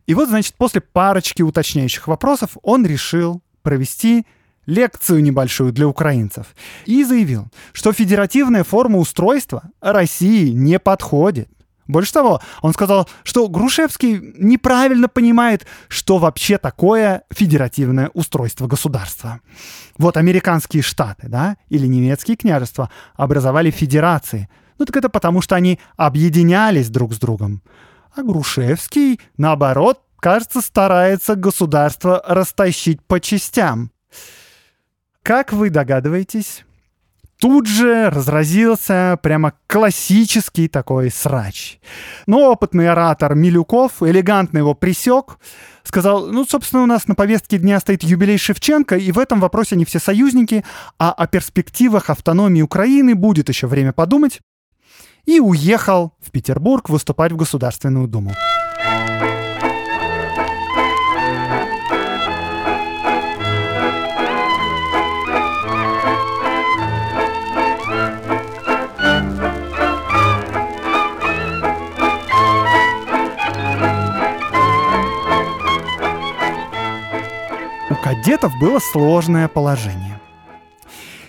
И 0.07 0.15
вот, 0.15 0.29
значит, 0.29 0.55
после 0.55 0.81
парочки 0.81 1.43
уточняющих 1.43 2.07
вопросов 2.09 2.57
он 2.63 2.87
решил 2.87 3.43
провести 3.63 4.27
лекцию 4.67 5.23
небольшую 5.23 5.73
для 5.73 5.89
украинцев 5.89 6.55
и 6.87 7.05
заявил, 7.05 7.49
что 7.73 7.93
федеративная 7.93 8.65
форма 8.65 8.99
устройства 8.99 9.65
России 9.81 10.51
не 10.51 10.79
подходит. 10.79 11.49
Больше 11.91 12.13
того, 12.13 12.41
он 12.63 12.73
сказал, 12.73 13.09
что 13.23 13.49
Грушевский 13.49 14.35
неправильно 14.39 15.09
понимает, 15.09 15.67
что 15.89 16.19
вообще 16.19 16.59
такое 16.59 17.23
федеративное 17.31 18.11
устройство 18.15 18.67
государства. 18.67 19.41
Вот 19.99 20.17
американские 20.17 20.83
штаты, 20.83 21.29
да, 21.29 21.57
или 21.69 21.87
немецкие 21.87 22.37
княжества 22.37 22.91
образовали 23.15 23.71
федерации. 23.71 24.49
Ну 24.79 24.87
так 24.87 24.97
это 24.97 25.09
потому, 25.09 25.43
что 25.43 25.57
они 25.57 25.79
объединялись 25.97 26.89
друг 26.89 27.13
с 27.13 27.19
другом. 27.19 27.63
А 28.15 28.23
Грушевский, 28.23 29.21
наоборот, 29.37 30.01
кажется, 30.19 30.61
старается 30.61 31.37
государство 31.37 32.23
растащить 32.27 33.03
по 33.03 33.21
частям. 33.21 33.91
Как 35.23 35.53
вы 35.53 35.71
догадываетесь, 35.71 36.65
тут 37.41 37.67
же 37.67 38.11
разразился 38.11 39.19
прямо 39.23 39.55
классический 39.67 40.69
такой 40.69 41.11
срач. 41.11 41.79
Но 42.27 42.53
опытный 42.53 42.89
оратор 42.89 43.35
Милюков 43.35 44.03
элегантно 44.03 44.59
его 44.59 44.75
присек, 44.75 45.39
сказал, 45.83 46.27
ну, 46.27 46.45
собственно, 46.45 46.83
у 46.83 46.87
нас 46.87 47.09
на 47.09 47.15
повестке 47.15 47.59
дня 47.59 47.81
стоит 47.81 48.03
юбилей 48.03 48.39
Шевченко, 48.39 48.97
и 48.97 49.11
в 49.11 49.19
этом 49.19 49.41
вопросе 49.41 49.75
они 49.75 49.85
все 49.85 49.99
союзники, 49.99 50.65
а 50.99 51.13
о 51.13 51.27
перспективах 51.27 52.11
автономии 52.11 52.63
Украины 52.63 53.15
будет 53.15 53.49
еще 53.49 53.67
время 53.67 53.93
подумать, 53.93 54.41
и 55.25 55.41
уехал 55.41 56.13
в 56.21 56.31
Петербург 56.31 56.89
выступать 56.89 57.33
в 57.33 57.37
Государственную 57.37 58.07
Думу. 58.07 58.35
Кадетов 78.11 78.53
было 78.59 78.81
сложное 78.81 79.47
положение. 79.47 80.21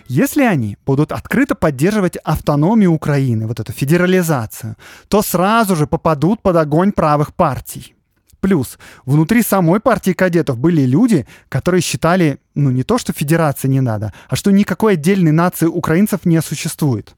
Если 0.08 0.42
они 0.42 0.78
будут 0.84 1.12
открыто 1.12 1.54
поддерживать 1.54 2.18
автономию 2.24 2.92
Украины, 2.92 3.46
вот 3.46 3.60
эту 3.60 3.72
федерализацию, 3.72 4.76
то 5.08 5.22
сразу 5.22 5.76
же 5.76 5.86
попадут 5.86 6.42
под 6.42 6.56
огонь 6.56 6.92
правых 6.92 7.36
партий. 7.36 7.94
Плюс 8.40 8.80
внутри 9.06 9.44
самой 9.44 9.80
партии 9.80 10.14
кадетов 10.14 10.58
были 10.58 10.82
люди, 10.82 11.28
которые 11.50 11.82
считали, 11.82 12.40
ну 12.56 12.72
не 12.72 12.82
то, 12.82 12.98
что 12.98 13.14
федерации 13.14 13.68
не 13.68 13.82
надо, 13.82 14.12
а 14.28 14.36
что 14.36 14.52
никакой 14.52 14.94
отдельной 14.94 15.32
нации 15.32 15.68
украинцев 15.68 16.26
не 16.26 16.42
существует. 16.42 17.16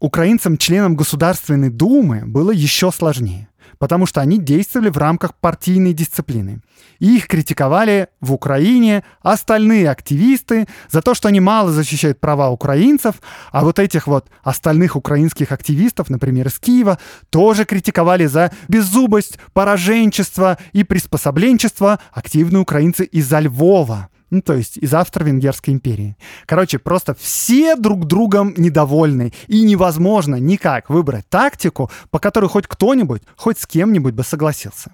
Украинцам, 0.00 0.56
членам 0.56 0.96
Государственной 0.96 1.68
Думы, 1.68 2.24
было 2.24 2.50
еще 2.50 2.90
сложнее 2.90 3.50
потому 3.80 4.04
что 4.04 4.20
они 4.20 4.38
действовали 4.38 4.90
в 4.90 4.98
рамках 4.98 5.34
партийной 5.34 5.94
дисциплины. 5.94 6.60
И 6.98 7.16
их 7.16 7.26
критиковали 7.26 8.08
в 8.20 8.32
Украине 8.32 9.02
остальные 9.22 9.90
активисты 9.90 10.68
за 10.90 11.00
то, 11.00 11.14
что 11.14 11.28
они 11.28 11.40
мало 11.40 11.72
защищают 11.72 12.20
права 12.20 12.50
украинцев, 12.50 13.14
а 13.50 13.64
вот 13.64 13.78
этих 13.78 14.06
вот 14.06 14.28
остальных 14.42 14.96
украинских 14.96 15.50
активистов, 15.50 16.10
например, 16.10 16.48
из 16.48 16.58
Киева, 16.58 16.98
тоже 17.30 17.64
критиковали 17.64 18.26
за 18.26 18.52
беззубость, 18.68 19.38
пораженчество 19.54 20.58
и 20.72 20.84
приспособленчество 20.84 22.00
активные 22.12 22.60
украинцы 22.60 23.04
из-за 23.04 23.40
Львова 23.40 24.10
ну, 24.30 24.42
то 24.42 24.54
есть 24.54 24.76
из 24.76 24.94
Австро-Венгерской 24.94 25.74
империи. 25.74 26.16
Короче, 26.46 26.78
просто 26.78 27.14
все 27.14 27.76
друг 27.76 28.06
другом 28.06 28.54
недовольны, 28.56 29.32
и 29.48 29.62
невозможно 29.62 30.36
никак 30.36 30.88
выбрать 30.88 31.28
тактику, 31.28 31.90
по 32.10 32.18
которой 32.18 32.48
хоть 32.48 32.66
кто-нибудь, 32.66 33.22
хоть 33.36 33.58
с 33.58 33.66
кем-нибудь 33.66 34.14
бы 34.14 34.22
согласился. 34.22 34.92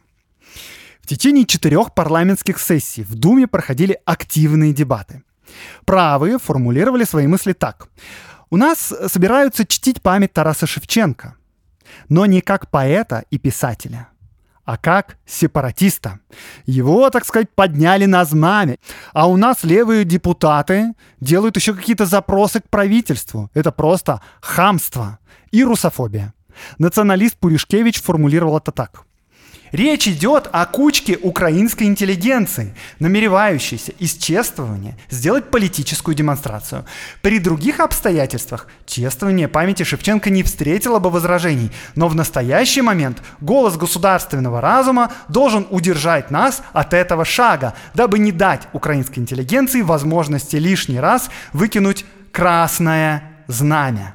В 1.01 1.07
течение 1.07 1.45
четырех 1.45 1.95
парламентских 1.95 2.59
сессий 2.59 3.05
в 3.05 3.15
Думе 3.15 3.47
проходили 3.47 4.01
активные 4.05 4.73
дебаты. 4.73 5.23
Правые 5.85 6.39
формулировали 6.39 7.05
свои 7.05 7.27
мысли 7.27 7.53
так. 7.53 7.89
У 8.51 8.57
нас 8.57 8.93
собираются 9.07 9.67
чтить 9.67 10.03
память 10.03 10.33
Тараса 10.33 10.67
Шевченко, 10.67 11.37
но 12.09 12.27
не 12.27 12.41
как 12.41 12.71
поэта 12.71 13.25
и 13.31 13.39
писателя– 13.39 14.09
а 14.67 14.77
как 14.77 15.17
сепаратиста. 15.25 16.19
Его, 16.67 17.09
так 17.11 17.25
сказать, 17.25 17.49
подняли 17.55 18.05
на 18.05 18.25
знамя. 18.25 18.77
А 19.15 19.29
у 19.29 19.37
нас 19.37 19.63
левые 19.63 20.05
депутаты 20.05 20.93
делают 21.21 21.57
еще 21.57 21.73
какие-то 21.73 22.05
запросы 22.05 22.61
к 22.61 22.69
правительству. 22.69 23.49
Это 23.55 23.71
просто 23.71 24.21
хамство 24.43 25.19
и 25.53 25.65
русофобия. 25.65 26.35
Националист 26.79 27.39
Пуришкевич 27.39 28.03
формулировал 28.03 28.59
это 28.59 28.73
так. 28.73 29.05
Речь 29.73 30.07
идет 30.07 30.49
о 30.53 30.65
кучке 30.67 31.19
украинской 31.21 31.85
интеллигенции, 31.85 32.75
намеревающейся 32.99 33.93
из 33.93 34.15
чествования 34.15 34.97
сделать 35.11 35.51
политическую 35.51 36.15
демонстрацию. 36.15 36.85
При 37.21 37.39
других 37.39 37.81
обстоятельствах 37.81 38.69
чествование 38.87 39.49
памяти 39.49 39.83
Шевченко 39.83 40.31
не 40.31 40.43
встретило 40.43 40.99
бы 40.99 41.11
возражений, 41.11 41.73
но 41.95 42.09
в 42.09 42.15
настоящий 42.15 42.83
момент 42.83 43.23
голос 43.41 43.77
государственного 43.77 44.61
разума 44.61 45.13
должен 45.29 45.67
удержать 45.71 46.31
нас 46.31 46.63
от 46.73 46.95
этого 46.95 47.25
шага, 47.25 47.75
дабы 47.95 48.19
не 48.19 48.33
дать 48.33 48.69
украинской 48.73 49.19
интеллигенции 49.19 49.83
возможности 49.83 50.57
лишний 50.57 51.01
раз 51.01 51.29
выкинуть 51.53 52.05
красное 52.31 53.23
знамя. 53.49 54.15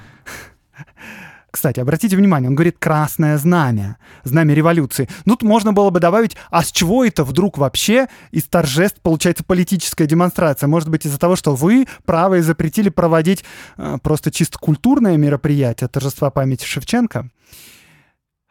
Кстати, 1.52 1.82
обратите 1.82 2.16
внимание, 2.16 2.50
он 2.50 2.56
говорит 2.56 2.78
«красное 2.80 3.38
знамя», 3.38 3.98
знамя 4.24 4.54
революции. 4.54 5.10
Ну, 5.26 5.36
тут 5.36 5.44
можно 5.44 5.74
было 5.74 5.90
бы 5.90 6.00
добавить, 6.00 6.38
а 6.50 6.64
с 6.64 6.72
чего 6.72 7.04
это 7.04 7.26
вдруг 7.26 7.58
вообще 7.58 8.08
из 8.32 8.46
торжеств 8.46 9.02
получается 9.02 9.44
политическая 9.44 10.08
демонстрация? 10.08 10.68
Может 10.68 10.88
быть, 10.88 11.06
из-за 11.06 11.20
того, 11.20 11.36
что 11.36 11.54
вы, 11.54 11.88
правые, 12.06 12.42
запретили 12.42 12.88
проводить 12.88 13.44
э, 13.78 13.98
просто 14.02 14.32
чисто 14.32 14.58
культурное 14.60 15.18
мероприятие, 15.18 15.90
торжества 15.90 16.30
памяти 16.30 16.64
Шевченко? 16.64 17.30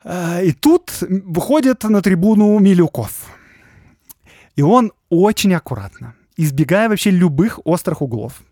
Э, 0.04 0.44
и 0.44 0.52
тут 0.52 0.92
выходит 1.00 1.82
на 1.84 2.02
трибуну 2.02 2.58
Милюков. 2.58 3.12
И 4.56 4.62
он 4.62 4.92
очень 5.08 5.54
аккуратно, 5.54 6.16
избегая 6.36 6.90
вообще 6.90 7.10
любых 7.10 7.60
острых 7.64 8.02
углов, 8.02 8.42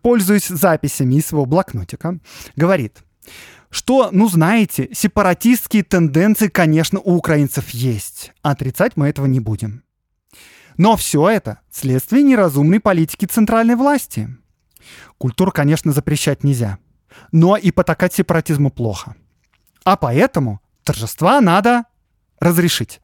пользуясь 0.00 0.48
записями 0.48 1.16
из 1.16 1.26
своего 1.26 1.44
блокнотика, 1.44 2.18
говорит– 2.56 2.96
что, 3.70 4.10
ну 4.12 4.28
знаете, 4.28 4.88
сепаратистские 4.92 5.84
тенденции, 5.84 6.48
конечно, 6.48 7.00
у 7.00 7.16
украинцев 7.16 7.70
есть. 7.70 8.32
Отрицать 8.42 8.96
мы 8.96 9.08
этого 9.08 9.26
не 9.26 9.40
будем. 9.40 9.84
Но 10.76 10.96
все 10.96 11.28
это 11.28 11.60
следствие 11.70 12.22
неразумной 12.22 12.80
политики 12.80 13.26
центральной 13.26 13.76
власти. 13.76 14.28
Культуру, 15.18 15.52
конечно, 15.52 15.92
запрещать 15.92 16.42
нельзя. 16.42 16.78
Но 17.32 17.56
и 17.56 17.70
потакать 17.70 18.14
сепаратизму 18.14 18.70
плохо. 18.70 19.14
А 19.84 19.96
поэтому 19.96 20.60
торжества 20.84 21.40
надо 21.40 21.84
разрешить. 22.38 23.00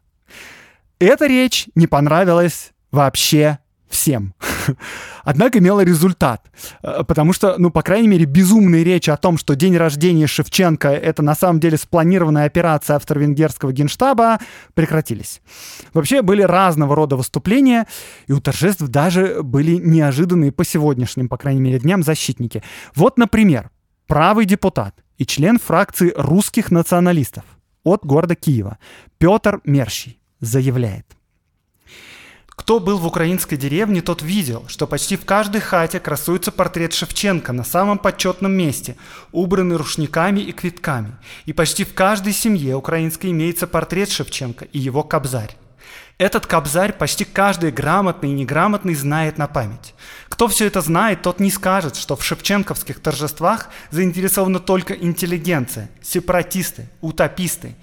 Эта 0.99 1.27
речь 1.27 1.69
не 1.75 1.87
понравилась 1.87 2.73
вообще 2.91 3.59
всем. 3.89 4.35
однако 5.25 5.59
имела 5.59 5.81
результат. 5.81 6.51
Э, 6.83 7.03
потому 7.07 7.33
что, 7.33 7.57
ну, 7.59 7.71
по 7.71 7.83
крайней 7.83 8.09
мере, 8.09 8.25
безумные 8.25 8.85
речи 8.85 9.11
о 9.11 9.17
том, 9.17 9.39
что 9.39 9.55
день 9.55 9.77
рождения 9.77 10.27
Шевченко— 10.27 10.89
это 10.91 11.23
на 11.23 11.35
самом 11.35 11.61
деле 11.61 11.77
спланированная 11.77 12.47
операция 12.47 12.97
австро-венгерского 12.97 13.73
генштаба, 13.73 14.39
прекратились. 14.75 15.41
Вообще 15.95 16.23
были 16.23 16.43
разного 16.43 16.95
рода 16.95 17.17
выступления, 17.17 17.87
и 18.27 18.33
у 18.33 18.41
торжеств 18.41 18.83
даже 18.83 19.43
были 19.43 19.77
неожиданные 19.77 20.53
по 20.53 20.65
сегодняшним, 20.65 21.29
по 21.29 21.37
крайней 21.37 21.61
мере, 21.61 21.79
дням 21.79 22.03
защитники. 22.03 22.63
Вот, 22.95 23.19
например, 23.19 23.71
правый 24.07 24.45
депутат 24.45 24.95
и 25.19 25.27
член 25.27 25.59
фракции 25.59 26.13
русских 26.17 26.71
националистов 26.71 27.45
от 27.85 28.05
города 28.05 28.35
Киева 28.35 28.79
Петр 29.19 29.61
Мерщий 29.65 30.21
заявляет. 30.41 31.16
Кто 32.57 32.81
был 32.81 32.99
в 32.99 33.07
украинской 33.07 33.57
деревне, 33.57 34.01
тот 34.01 34.23
видел, 34.23 34.65
что 34.67 34.87
почти 34.87 35.17
в 35.17 35.25
каждой 35.27 35.61
хате 35.61 36.01
красуется 36.01 36.51
портрет 36.51 36.95
Шевченко 36.95 37.53
на 37.53 37.63
самом 37.63 37.99
почетном 37.99 38.53
месте, 38.53 38.97
убранный 39.31 39.77
рушниками 39.77 40.41
и 40.41 40.53
квитками. 40.53 41.13
И 41.45 41.53
почти 41.53 41.85
в 41.85 41.95
каждой 41.95 42.33
семье 42.33 42.75
украинской 42.75 43.31
имеется 43.31 43.67
портрет 43.67 44.11
Шевченко 44.11 44.65
и 44.65 44.79
его 44.79 45.05
кобзарь. 45.05 45.55
Этот 46.19 46.47
кобзарь 46.47 46.95
почти 46.95 47.27
каждый 47.27 47.71
грамотный 47.71 48.31
и 48.31 48.35
неграмотный 48.35 48.95
знает 48.95 49.37
на 49.37 49.47
память. 49.47 49.95
Кто 50.31 50.49
все 50.49 50.67
это 50.67 50.81
знает, 50.81 51.21
тот 51.21 51.41
не 51.41 51.51
скажет, 51.51 51.95
что 51.95 52.17
в 52.17 52.25
шевченковских 52.25 53.01
торжествах 53.01 53.69
заинтересована 53.91 54.61
только 54.61 54.95
интеллигенция, 54.95 55.91
сепаратисты, 56.03 56.89
утописты 57.03 57.77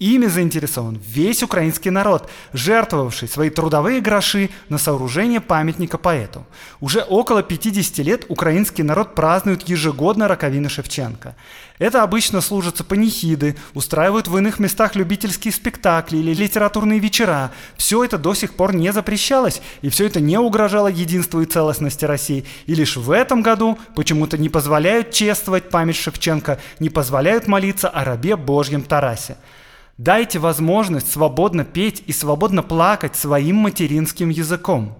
Ими 0.00 0.26
заинтересован 0.26 1.00
весь 1.06 1.44
украинский 1.44 1.92
народ, 1.92 2.28
жертвовавший 2.52 3.28
свои 3.28 3.48
трудовые 3.48 4.00
гроши 4.00 4.50
на 4.68 4.76
сооружение 4.76 5.40
памятника 5.40 5.98
поэту. 5.98 6.44
Уже 6.80 7.02
около 7.02 7.44
50 7.44 7.98
лет 7.98 8.24
украинский 8.28 8.82
народ 8.82 9.14
празднует 9.14 9.68
ежегодно 9.68 10.26
роковины 10.26 10.68
Шевченко. 10.68 11.36
Это 11.78 12.02
обычно 12.02 12.40
служатся 12.40 12.82
панихиды, 12.82 13.54
устраивают 13.72 14.26
в 14.26 14.36
иных 14.36 14.58
местах 14.58 14.96
любительские 14.96 15.52
спектакли 15.52 16.16
или 16.16 16.34
литературные 16.34 16.98
вечера. 16.98 17.52
Все 17.76 18.02
это 18.02 18.18
до 18.18 18.34
сих 18.34 18.54
пор 18.54 18.74
не 18.74 18.92
запрещалось, 18.92 19.62
и 19.80 19.90
все 19.90 20.06
это 20.06 20.18
не 20.18 20.38
угрожало 20.38 20.88
единству 20.88 21.40
и 21.40 21.46
целостности 21.46 22.04
России. 22.04 22.44
И 22.66 22.74
лишь 22.74 22.96
в 22.96 23.12
этом 23.12 23.42
году 23.42 23.78
почему-то 23.94 24.38
не 24.38 24.48
позволяют 24.48 25.12
чествовать 25.12 25.70
память 25.70 25.96
Шевченко, 25.96 26.58
не 26.80 26.90
позволяют 26.90 27.46
молиться 27.46 27.88
о 27.88 28.02
рабе 28.02 28.34
Божьем 28.34 28.82
Тарасе. 28.82 29.36
Дайте 29.96 30.40
возможность 30.40 31.10
свободно 31.10 31.64
петь 31.64 32.02
и 32.06 32.12
свободно 32.12 32.62
плакать 32.62 33.14
своим 33.14 33.56
материнским 33.56 34.28
языком. 34.28 34.98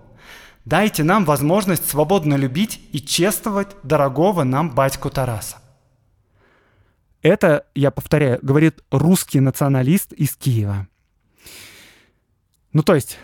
Дайте 0.64 1.02
нам 1.02 1.24
возможность 1.24 1.88
свободно 1.88 2.34
любить 2.34 2.80
и 2.92 3.00
чествовать 3.00 3.76
дорогого 3.82 4.44
нам 4.44 4.70
батьку 4.70 5.10
Тараса. 5.10 5.58
Это, 7.22 7.66
я 7.74 7.90
повторяю, 7.90 8.38
говорит 8.42 8.84
русский 8.90 9.40
националист 9.40 10.12
из 10.12 10.36
Киева. 10.36 10.86
Ну, 12.72 12.82
то 12.82 12.94
есть, 12.94 13.18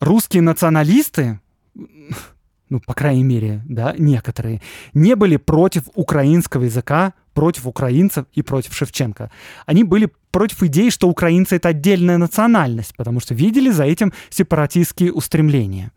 русские 0.00 0.42
националисты, 0.42 1.40
ну, 1.74 2.80
по 2.80 2.94
крайней 2.94 3.24
мере, 3.24 3.62
да, 3.66 3.94
некоторые, 3.98 4.62
не 4.94 5.16
были 5.16 5.36
против 5.36 5.84
украинского 5.94 6.64
языка, 6.64 7.12
против 7.34 7.66
украинцев 7.66 8.24
и 8.32 8.42
против 8.42 8.74
Шевченко. 8.74 9.30
Они 9.66 9.84
были 9.84 10.08
против 10.30 10.62
идеи, 10.62 10.90
что 10.90 11.08
украинцы— 11.08 11.56
это 11.56 11.68
отдельная 11.68 12.18
национальность, 12.18 12.94
потому 12.96 13.20
что 13.20 13.34
видели 13.34 13.70
за 13.70 13.84
этим 13.84 14.12
сепаратистские 14.30 15.12
устремления. 15.12 15.92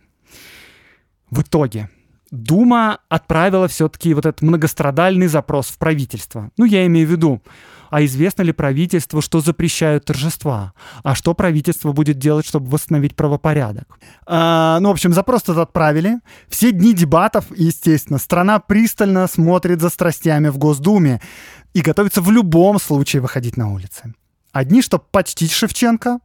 В 1.30 1.42
итоге 1.42 1.90
Дума 2.32 3.00
отправила 3.10 3.68
все-таки 3.68 4.14
вот 4.14 4.26
этот 4.26 4.42
многострадальный 4.42 5.28
запрос 5.28 5.68
в 5.68 5.78
правительство. 5.78 6.52
Ну, 6.58 6.66
я 6.66 6.86
имею 6.86 7.08
в 7.08 7.12
виду, 7.12 7.42
а 7.90 8.04
известно 8.04 8.44
ли 8.44 8.52
правительству, 8.52 9.22
что 9.22 9.42
запрещают 9.42 10.06
торжества? 10.06 10.74
А 11.04 11.16
что 11.16 11.34
правительство 11.34 11.92
будет 11.92 12.18
делать, 12.18 12.46
чтобы 12.46 12.70
восстановить 12.70 13.16
правопорядок? 13.16 14.00
А, 14.26 14.80
ну, 14.80 14.90
в 14.90 14.92
общем, 14.94 15.14
запрос 15.14 15.44
этот 15.44 15.58
отправили. 15.58 16.20
Все 16.50 16.72
дни 16.72 16.94
дебатов, 16.94 17.46
естественно, 17.56 18.20
страна 18.20 18.60
пристально 18.60 19.28
смотрит 19.28 19.82
за 19.82 19.90
страстями 19.90 20.50
в 20.50 20.58
Госдуме 20.58 21.22
и 21.74 21.82
готовится 21.82 22.22
в 22.22 22.32
любом 22.32 22.80
случае 22.80 23.22
выходить 23.22 23.58
на 23.58 23.72
улицы. 23.72 24.14
Одни, 24.52 24.82
чтобы 24.82 25.04
почтить 25.12 25.52
Шевченко, 25.52 26.20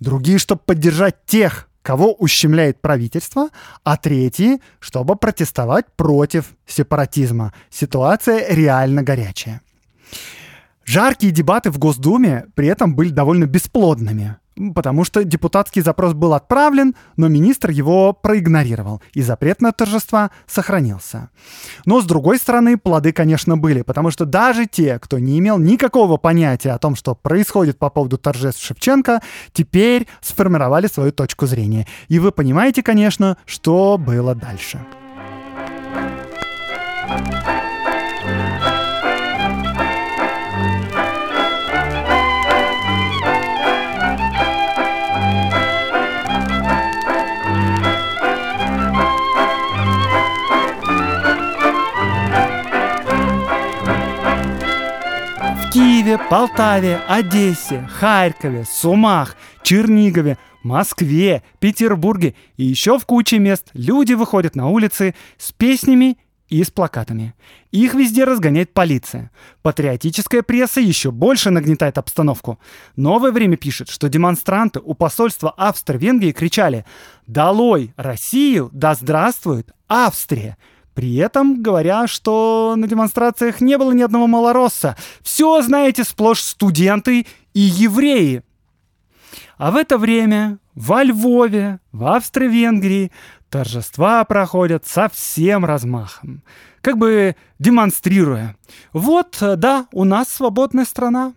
другие, 0.00 0.38
чтобы 0.38 0.60
поддержать 0.64 1.24
тех, 1.24 1.68
кого 1.82 2.12
ущемляет 2.12 2.80
правительство, 2.80 3.48
а 3.84 3.96
третьи, 3.96 4.60
чтобы 4.80 5.14
протестовать 5.14 5.86
против 5.94 6.46
сепаратизма. 6.66 7.52
Ситуация 7.70 8.52
реально 8.52 9.04
горячая. 9.04 9.60
Жаркие 10.86 11.32
дебаты 11.32 11.72
в 11.72 11.78
Госдуме 11.78 12.46
при 12.54 12.68
этом 12.68 12.94
были 12.94 13.08
довольно 13.08 13.46
бесплодными, 13.46 14.36
потому 14.72 15.02
что 15.02 15.24
депутатский 15.24 15.82
запрос 15.82 16.14
был 16.14 16.32
отправлен, 16.32 16.94
но 17.16 17.26
министр 17.26 17.70
его 17.70 18.12
проигнорировал, 18.12 19.02
и 19.12 19.20
запрет 19.20 19.60
на 19.60 19.72
торжества 19.72 20.30
сохранился. 20.46 21.30
Но, 21.86 22.00
с 22.00 22.04
другой 22.04 22.38
стороны, 22.38 22.78
плоды, 22.78 23.12
конечно, 23.12 23.56
были, 23.56 23.82
потому 23.82 24.12
что 24.12 24.26
даже 24.26 24.66
те, 24.66 25.00
кто 25.00 25.18
не 25.18 25.40
имел 25.40 25.58
никакого 25.58 26.18
понятия 26.18 26.70
о 26.70 26.78
том, 26.78 26.94
что 26.94 27.16
происходит 27.16 27.80
по 27.80 27.90
поводу 27.90 28.16
торжеств 28.16 28.62
Шевченко, 28.62 29.22
теперь 29.52 30.06
сформировали 30.20 30.86
свою 30.86 31.10
точку 31.10 31.46
зрения. 31.46 31.88
И 32.06 32.20
вы 32.20 32.30
понимаете, 32.30 32.84
конечно, 32.84 33.36
что 33.44 33.98
было 33.98 34.36
дальше. 34.36 34.78
thank 37.08 37.46
you 37.46 37.55
Киеве, 56.06 56.20
Полтаве, 56.30 57.00
Одессе, 57.08 57.88
Харькове, 57.90 58.64
Сумах, 58.64 59.34
Чернигове, 59.64 60.38
Москве, 60.62 61.42
Петербурге 61.58 62.36
и 62.56 62.62
еще 62.62 62.96
в 62.96 63.06
куче 63.06 63.40
мест 63.40 63.70
люди 63.72 64.12
выходят 64.12 64.54
на 64.54 64.68
улицы 64.68 65.16
с 65.36 65.50
песнями 65.50 66.18
и 66.48 66.62
с 66.62 66.70
плакатами. 66.70 67.34
Их 67.72 67.94
везде 67.94 68.22
разгоняет 68.22 68.72
полиция. 68.72 69.32
Патриотическая 69.62 70.42
пресса 70.42 70.80
еще 70.80 71.10
больше 71.10 71.50
нагнетает 71.50 71.98
обстановку. 71.98 72.60
Новое 72.94 73.32
время 73.32 73.56
пишет, 73.56 73.88
что 73.88 74.08
демонстранты 74.08 74.78
у 74.78 74.94
посольства 74.94 75.50
Австро-Венгрии 75.56 76.30
кричали 76.30 76.84
«Долой 77.26 77.92
Россию! 77.96 78.70
Да 78.72 78.94
здравствует 78.94 79.72
Австрия!» 79.88 80.56
При 80.96 81.14
этом 81.16 81.62
говоря, 81.62 82.06
что 82.06 82.72
на 82.74 82.88
демонстрациях 82.88 83.60
не 83.60 83.76
было 83.76 83.92
ни 83.92 84.00
одного 84.00 84.26
малоросса. 84.26 84.96
Все, 85.20 85.60
знаете, 85.60 86.04
сплошь 86.04 86.40
студенты 86.40 87.26
и 87.52 87.60
евреи. 87.60 88.42
А 89.58 89.72
в 89.72 89.76
это 89.76 89.98
время 89.98 90.58
во 90.74 91.02
Львове, 91.02 91.80
в 91.92 92.06
Австро-Венгрии 92.06 93.12
торжества 93.50 94.24
проходят 94.24 94.86
со 94.86 95.10
всем 95.10 95.66
размахом. 95.66 96.42
Как 96.80 96.96
бы 96.96 97.36
демонстрируя. 97.58 98.56
Вот, 98.94 99.36
да, 99.40 99.88
у 99.92 100.04
нас 100.04 100.30
свободная 100.30 100.86
страна. 100.86 101.34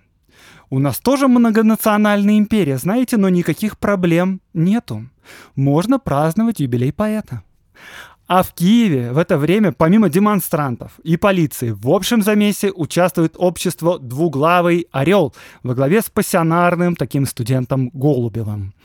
У 0.69 0.80
нас 0.80 1.00
тоже 1.00 1.28
многонациональная 1.28 2.38
империя, 2.38 2.78
знаете, 2.78 3.17
но 3.17 3.28
никаких 3.28 3.78
проблем 3.78 4.39
нету. 4.54 5.10
Можно 5.58 6.00
праздновать 6.00 6.62
юбилей 6.62 6.93
поэта. 6.93 7.43
А 8.30 8.44
в 8.44 8.54
Киеве 8.54 9.12
в 9.12 9.18
это 9.18 9.39
время, 9.39 9.72
помимо 9.72 10.08
демонстрантов 10.08 10.92
и 11.04 11.18
полиции, 11.18 11.72
в 11.72 11.89
общем 11.89 12.22
замесе 12.22 12.72
участвует 12.72 13.34
общество 13.38 13.98
«Двуглавый 13.98 14.86
орел» 14.92 15.34
во 15.63 15.74
главе 15.74 16.04
с 16.04 16.12
пассионарным 16.12 16.96
таким 16.96 17.26
студентом 17.26 17.89
Голубевым. 17.92 18.76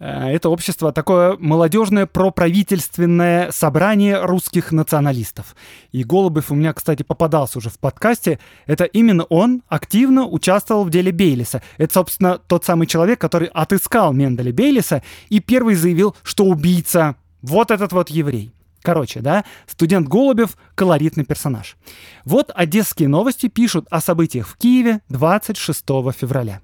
Э, 0.00 0.30
это 0.30 0.48
общество 0.48 0.90
такое 0.90 1.36
молодежное 1.38 2.06
проправительственное 2.06 3.52
собрание 3.52 4.20
русских 4.24 4.72
националистов. 4.72 5.54
И 5.92 6.02
Голубев 6.02 6.50
у 6.50 6.56
меня, 6.56 6.72
кстати, 6.72 7.04
попадался 7.04 7.58
уже 7.58 7.70
в 7.70 7.78
подкасте. 7.78 8.40
Это 8.66 8.82
именно 8.82 9.22
он 9.28 9.62
активно 9.68 10.26
участвовал 10.26 10.82
в 10.82 10.90
деле 10.90 11.12
Бейлиса. 11.12 11.62
Это, 11.78 11.94
собственно, 11.94 12.38
тот 12.38 12.64
самый 12.64 12.88
человек, 12.88 13.20
который 13.20 13.46
отыскал 13.46 14.12
Менделя 14.12 14.52
Бейлиса 14.52 15.04
и 15.28 15.38
первый 15.38 15.76
заявил, 15.76 16.16
что 16.24 16.46
убийца 16.46 17.14
вот 17.42 17.70
этот 17.70 17.92
вот 17.92 18.08
еврей. 18.10 18.55
Короче, 18.86 19.20
да, 19.20 19.44
студент 19.66 20.06
Голубев— 20.06 20.56
колоритный 20.76 21.24
персонаж. 21.24 21.76
Вот 22.24 22.52
одесские 22.54 23.08
новости 23.08 23.48
пишут 23.48 23.88
о 23.90 24.00
событиях 24.00 24.46
в 24.46 24.56
Киеве 24.56 25.00
26 25.08 25.84
февраля. 26.12 26.60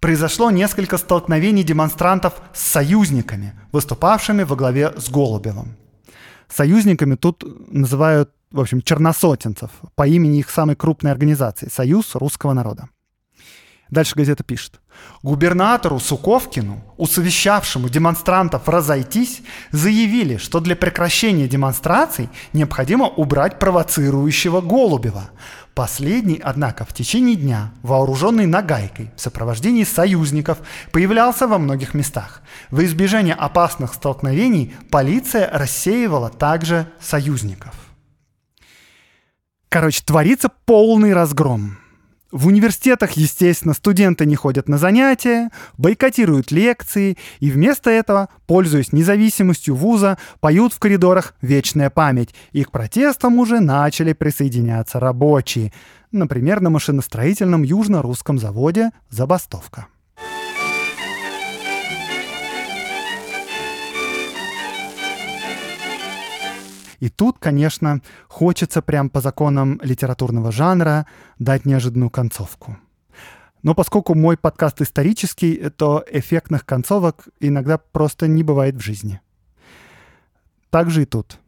произошло 0.00 0.50
несколько 0.50 0.98
столкновений 0.98 1.62
демонстрантов 1.62 2.34
с 2.52 2.60
союзниками, 2.60 3.54
выступавшими 3.72 4.42
во 4.42 4.54
главе 4.54 4.92
с 4.98 5.08
Голубевым. 5.08 5.76
Союзниками 6.46 7.14
тут 7.14 7.42
называют, 7.72 8.30
в 8.50 8.60
общем, 8.60 8.82
черносотенцев 8.82 9.70
по 9.94 10.06
имени 10.06 10.40
их 10.40 10.50
самой 10.50 10.76
крупной 10.76 11.10
организации– 11.10 11.70
Союз 11.72 12.14
русского 12.16 12.52
народа. 12.52 12.90
Дальше 13.90 14.14
газета 14.16 14.42
пишет. 14.42 14.80
Губернатору 15.22 16.00
Суковкину, 16.00 16.82
усовещавшему 16.96 17.88
демонстрантов 17.88 18.68
разойтись, 18.68 19.42
заявили, 19.70 20.36
что 20.36 20.60
для 20.60 20.74
прекращения 20.74 21.48
демонстраций 21.48 22.30
необходимо 22.52 23.06
убрать 23.06 23.58
провоцирующего 23.58 24.60
Голубева. 24.60 25.30
Последний, 25.74 26.40
однако, 26.42 26.84
в 26.84 26.92
течение 26.92 27.34
дня, 27.34 27.72
вооруженный 27.82 28.46
нагайкой, 28.46 29.10
в 29.16 29.20
сопровождении 29.20 29.84
союзников, 29.84 30.58
появлялся 30.92 31.46
во 31.46 31.58
многих 31.58 31.94
местах. 31.94 32.42
В 32.70 32.82
избежание 32.84 33.34
опасных 33.34 33.94
столкновений 33.94 34.74
полиция 34.90 35.50
рассеивала 35.52 36.30
также 36.30 36.86
союзников. 37.00 37.74
Короче, 39.68 40.04
творится 40.04 40.48
полный 40.64 41.12
разгром. 41.12 41.78
В 42.34 42.48
университетах, 42.48 43.12
естественно, 43.12 43.74
студенты 43.74 44.26
не 44.26 44.34
ходят 44.34 44.68
на 44.68 44.76
занятия, 44.76 45.50
бойкотируют 45.78 46.50
лекции 46.50 47.16
и 47.38 47.48
вместо 47.48 47.90
этого, 47.90 48.28
пользуясь 48.48 48.92
независимостью 48.92 49.76
вуза, 49.76 50.18
поют 50.40 50.72
в 50.72 50.80
коридорах 50.80 51.36
«Вечная 51.42 51.90
память». 51.90 52.34
И 52.50 52.64
к 52.64 52.72
протестам 52.72 53.38
уже 53.38 53.60
начали 53.60 54.14
присоединяться 54.14 54.98
рабочие. 54.98 55.72
Например, 56.10 56.60
на 56.60 56.70
машиностроительном 56.70 57.62
южно-русском 57.62 58.40
заводе 58.40 58.90
«Забастовка». 59.10 59.86
И 67.04 67.10
тут, 67.10 67.38
конечно, 67.38 68.00
хочется 68.28 68.80
прям 68.80 69.10
по 69.10 69.20
законам 69.20 69.78
литературного 69.82 70.50
жанра 70.50 71.04
дать 71.38 71.66
неожиданную 71.66 72.08
концовку. 72.08 72.78
Но 73.62 73.74
поскольку 73.74 74.14
мой 74.14 74.38
подкаст 74.38 74.80
исторический, 74.80 75.68
то 75.68 76.02
эффектных 76.10 76.64
концовок 76.64 77.28
иногда 77.40 77.76
просто 77.76 78.26
не 78.26 78.42
бывает 78.42 78.76
в 78.76 78.80
жизни. 78.80 79.20
Так 80.70 80.88
же 80.88 81.02
и 81.02 81.04
тут. 81.04 81.38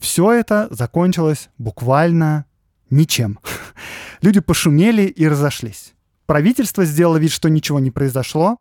Все 0.00 0.32
это 0.32 0.66
закончилось 0.72 1.48
буквально 1.58 2.46
ничем. 2.90 3.38
Люди 4.20 4.40
пошумели 4.40 5.02
и 5.02 5.28
разошлись. 5.28 5.94
Правительство 6.26 6.84
сделало 6.84 7.18
вид, 7.18 7.30
что 7.30 7.48
ничего 7.48 7.78
не 7.78 7.92
произошло, 7.92 8.58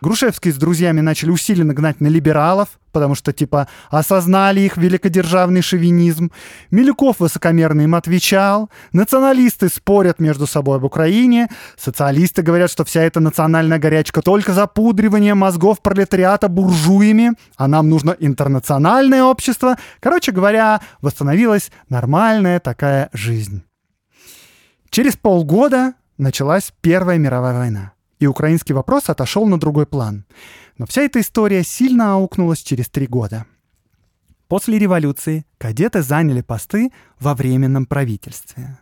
Грушевский 0.00 0.50
с 0.50 0.56
друзьями 0.56 1.00
начали 1.00 1.30
усиленно 1.30 1.74
гнать 1.74 2.00
на 2.00 2.06
либералов, 2.06 2.68
потому 2.92 3.14
что, 3.14 3.32
типа, 3.32 3.68
осознали 3.90 4.60
их 4.60 4.76
великодержавный 4.76 5.60
шовинизм. 5.60 6.32
Милюков 6.70 7.20
высокомерно 7.20 7.82
им 7.82 7.94
отвечал. 7.94 8.70
Националисты 8.92 9.68
спорят 9.68 10.18
между 10.18 10.46
собой 10.46 10.78
об 10.78 10.84
Украине. 10.84 11.48
Социалисты 11.76 12.42
говорят, 12.42 12.70
что 12.70 12.84
вся 12.84 13.02
эта 13.02 13.20
национальная 13.20 13.78
горячка 13.78 14.22
только 14.22 14.54
запудривание 14.54 15.34
мозгов 15.34 15.82
пролетариата 15.82 16.48
буржуями, 16.48 17.32
а 17.56 17.68
нам 17.68 17.88
нужно 17.90 18.16
интернациональное 18.18 19.22
общество. 19.22 19.76
Короче 20.00 20.32
говоря, 20.32 20.80
восстановилась 21.02 21.70
нормальная 21.88 22.58
такая 22.58 23.10
жизнь. 23.12 23.62
Через 24.88 25.16
полгода 25.16 25.92
началась 26.16 26.72
Первая 26.80 27.18
мировая 27.18 27.56
война 27.56 27.92
и 28.20 28.26
украинский 28.26 28.74
вопрос 28.74 29.08
отошел 29.08 29.46
на 29.46 29.58
другой 29.58 29.86
план. 29.86 30.24
Но 30.78 30.86
вся 30.86 31.02
эта 31.02 31.20
история 31.20 31.64
сильно 31.64 32.14
аукнулась 32.14 32.60
через 32.60 32.88
три 32.88 33.06
года. 33.06 33.46
После 34.46 34.78
революции 34.78 35.46
кадеты 35.58 36.02
заняли 36.02 36.42
посты 36.42 36.92
во 37.18 37.34
временном 37.34 37.86
правительстве. 37.86 38.78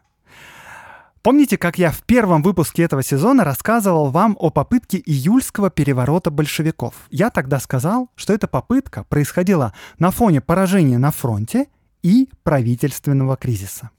Помните, 1.22 1.58
как 1.58 1.78
я 1.78 1.90
в 1.90 2.02
первом 2.04 2.42
выпуске 2.42 2.82
этого 2.82 3.02
сезона 3.02 3.44
рассказывал 3.44 4.10
вам 4.10 4.36
о 4.38 4.50
попытке 4.50 5.02
июльского 5.04 5.68
переворота 5.68 6.30
большевиков? 6.30 6.94
Я 7.10 7.30
тогда 7.30 7.60
сказал, 7.60 8.08
что 8.14 8.32
эта 8.32 8.46
попытка 8.46 9.04
происходила 9.04 9.74
на 9.98 10.10
фоне 10.10 10.40
поражения 10.40 10.98
на 10.98 11.10
фронте 11.10 11.66
и 12.02 12.28
правительственного 12.44 13.36
кризиса. 13.36 13.90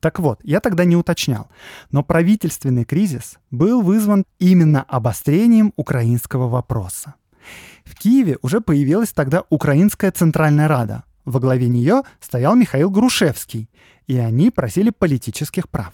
Так 0.00 0.20
вот, 0.20 0.40
я 0.44 0.60
тогда 0.60 0.84
не 0.84 0.96
уточнял, 0.96 1.48
но 1.90 2.04
правительственный 2.04 2.84
кризис 2.84 3.38
был 3.50 3.82
вызван 3.82 4.24
именно 4.38 4.82
обострением 4.82 5.72
украинского 5.76 6.48
вопроса. 6.48 7.14
В 7.84 7.96
Киеве 7.96 8.38
уже 8.42 8.60
появилась 8.60 9.12
тогда 9.12 9.44
Украинская 9.50 10.12
Центральная 10.12 10.68
Рада. 10.68 11.04
Во 11.24 11.40
главе 11.40 11.68
нее 11.68 12.02
стоял 12.20 12.54
Михаил 12.54 12.90
Грушевский, 12.90 13.68
и 14.06 14.16
они 14.18 14.50
просили 14.50 14.90
политических 14.90 15.68
прав. 15.68 15.92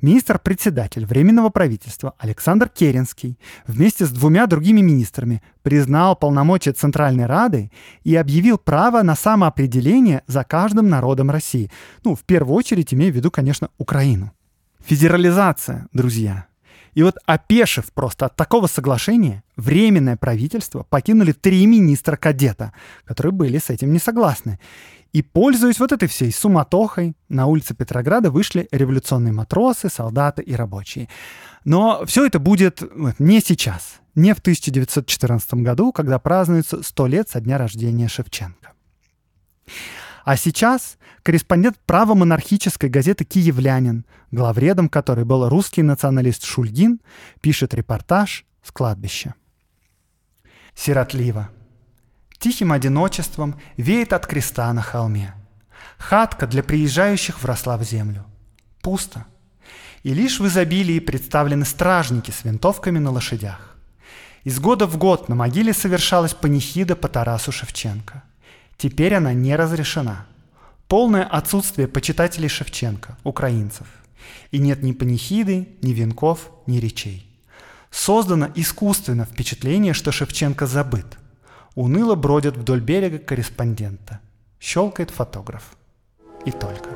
Министр-председатель 0.00 1.06
Временного 1.06 1.50
правительства 1.50 2.14
Александр 2.18 2.68
Керенский 2.68 3.38
вместе 3.66 4.06
с 4.06 4.10
двумя 4.10 4.46
другими 4.46 4.80
министрами 4.80 5.42
признал 5.62 6.16
полномочия 6.16 6.72
Центральной 6.72 7.26
Рады 7.26 7.70
и 8.02 8.14
объявил 8.16 8.58
право 8.58 9.02
на 9.02 9.14
самоопределение 9.14 10.22
за 10.26 10.44
каждым 10.44 10.88
народом 10.88 11.30
России. 11.30 11.70
Ну, 12.04 12.14
в 12.14 12.22
первую 12.24 12.54
очередь 12.56 12.92
имея 12.92 13.12
в 13.12 13.16
виду, 13.16 13.30
конечно, 13.30 13.70
Украину. 13.78 14.32
Федерализация, 14.84 15.88
друзья. 15.92 16.46
И 16.94 17.02
вот 17.02 17.16
опешив 17.26 17.92
просто 17.92 18.26
от 18.26 18.36
такого 18.36 18.66
соглашения, 18.66 19.42
Временное 19.56 20.16
правительство 20.16 20.82
покинули 20.82 21.30
три 21.30 21.64
министра 21.66 22.16
кадета, 22.16 22.72
которые 23.04 23.32
были 23.32 23.58
с 23.58 23.70
этим 23.70 23.92
не 23.92 24.00
согласны. 24.00 24.58
И, 25.14 25.22
пользуясь 25.22 25.78
вот 25.78 25.92
этой 25.92 26.08
всей 26.08 26.32
суматохой, 26.32 27.14
на 27.28 27.46
улице 27.46 27.72
Петрограда 27.72 28.32
вышли 28.32 28.66
революционные 28.72 29.32
матросы, 29.32 29.88
солдаты 29.88 30.42
и 30.42 30.56
рабочие. 30.56 31.08
Но 31.64 32.04
все 32.04 32.26
это 32.26 32.40
будет 32.40 32.82
не 33.20 33.40
сейчас, 33.40 34.00
не 34.16 34.34
в 34.34 34.40
1914 34.40 35.54
году, 35.54 35.92
когда 35.92 36.18
празднуется 36.18 36.82
100 36.82 37.06
лет 37.06 37.28
со 37.28 37.40
дня 37.40 37.58
рождения 37.58 38.08
Шевченко. 38.08 38.72
А 40.24 40.36
сейчас 40.36 40.98
корреспондент 41.22 41.78
правомонархической 41.86 42.90
газеты 42.90 43.24
«Киевлянин», 43.24 44.06
главредом 44.32 44.88
которой 44.88 45.24
был 45.24 45.48
русский 45.48 45.84
националист 45.84 46.42
Шульгин, 46.42 47.00
пишет 47.40 47.72
репортаж 47.72 48.44
с 48.64 48.72
кладбища. 48.72 49.34
Сиротливо– 50.74 51.50
Тихим 52.38 52.72
одиночеством 52.72 53.60
веет 53.76 54.12
от 54.12 54.26
креста 54.26 54.72
на 54.72 54.82
холме. 54.82 55.34
Хатка 55.98 56.46
для 56.46 56.62
приезжающих 56.62 57.42
вросла 57.42 57.76
в 57.76 57.82
землю. 57.84 58.24
Пусто. 58.82 59.24
И 60.02 60.12
лишь 60.12 60.40
в 60.40 60.46
изобилии 60.46 60.98
представлены 60.98 61.64
стражники 61.64 62.30
с 62.30 62.44
винтовками 62.44 62.98
на 62.98 63.10
лошадях. 63.10 63.76
Из 64.42 64.60
года 64.60 64.86
в 64.86 64.98
год 64.98 65.30
на 65.30 65.34
могиле 65.34 65.72
совершалась 65.72 66.34
панихида 66.34 66.96
по 66.96 67.08
Тарасу 67.08 67.50
Шевченко. 67.50 68.22
Теперь 68.76 69.14
она 69.14 69.32
не 69.32 69.56
разрешена. 69.56 70.26
Полное 70.88 71.24
отсутствие 71.24 71.88
почитателей 71.88 72.50
Шевченко, 72.50 73.16
украинцев. 73.24 73.86
И 74.50 74.58
нет 74.58 74.82
ни 74.82 74.92
панихиды, 74.92 75.68
ни 75.80 75.92
венков, 75.92 76.50
ни 76.66 76.76
речей. 76.76 77.26
Создано 77.90 78.50
искусственно 78.54 79.24
впечатление, 79.24 79.94
что 79.94 80.12
Шевченко 80.12 80.66
забыт– 80.66 81.06
Уныло 81.74 82.14
бродят 82.14 82.56
вдоль 82.56 82.80
берега 82.80 83.18
корреспондента. 83.18 84.20
Щелкает 84.60 85.10
фотограф. 85.10 85.76
И 86.44 86.52
только. 86.52 86.90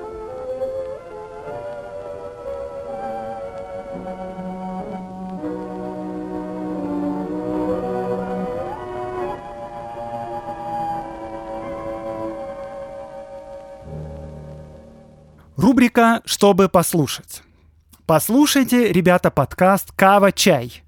Рубрика 15.57 16.23
«Чтобы 16.25 16.69
послушать». 16.69 17.43
Послушайте, 18.07 18.93
ребята, 18.93 19.33
подкаст 19.33 19.91
«Кава-чай». 19.93 20.85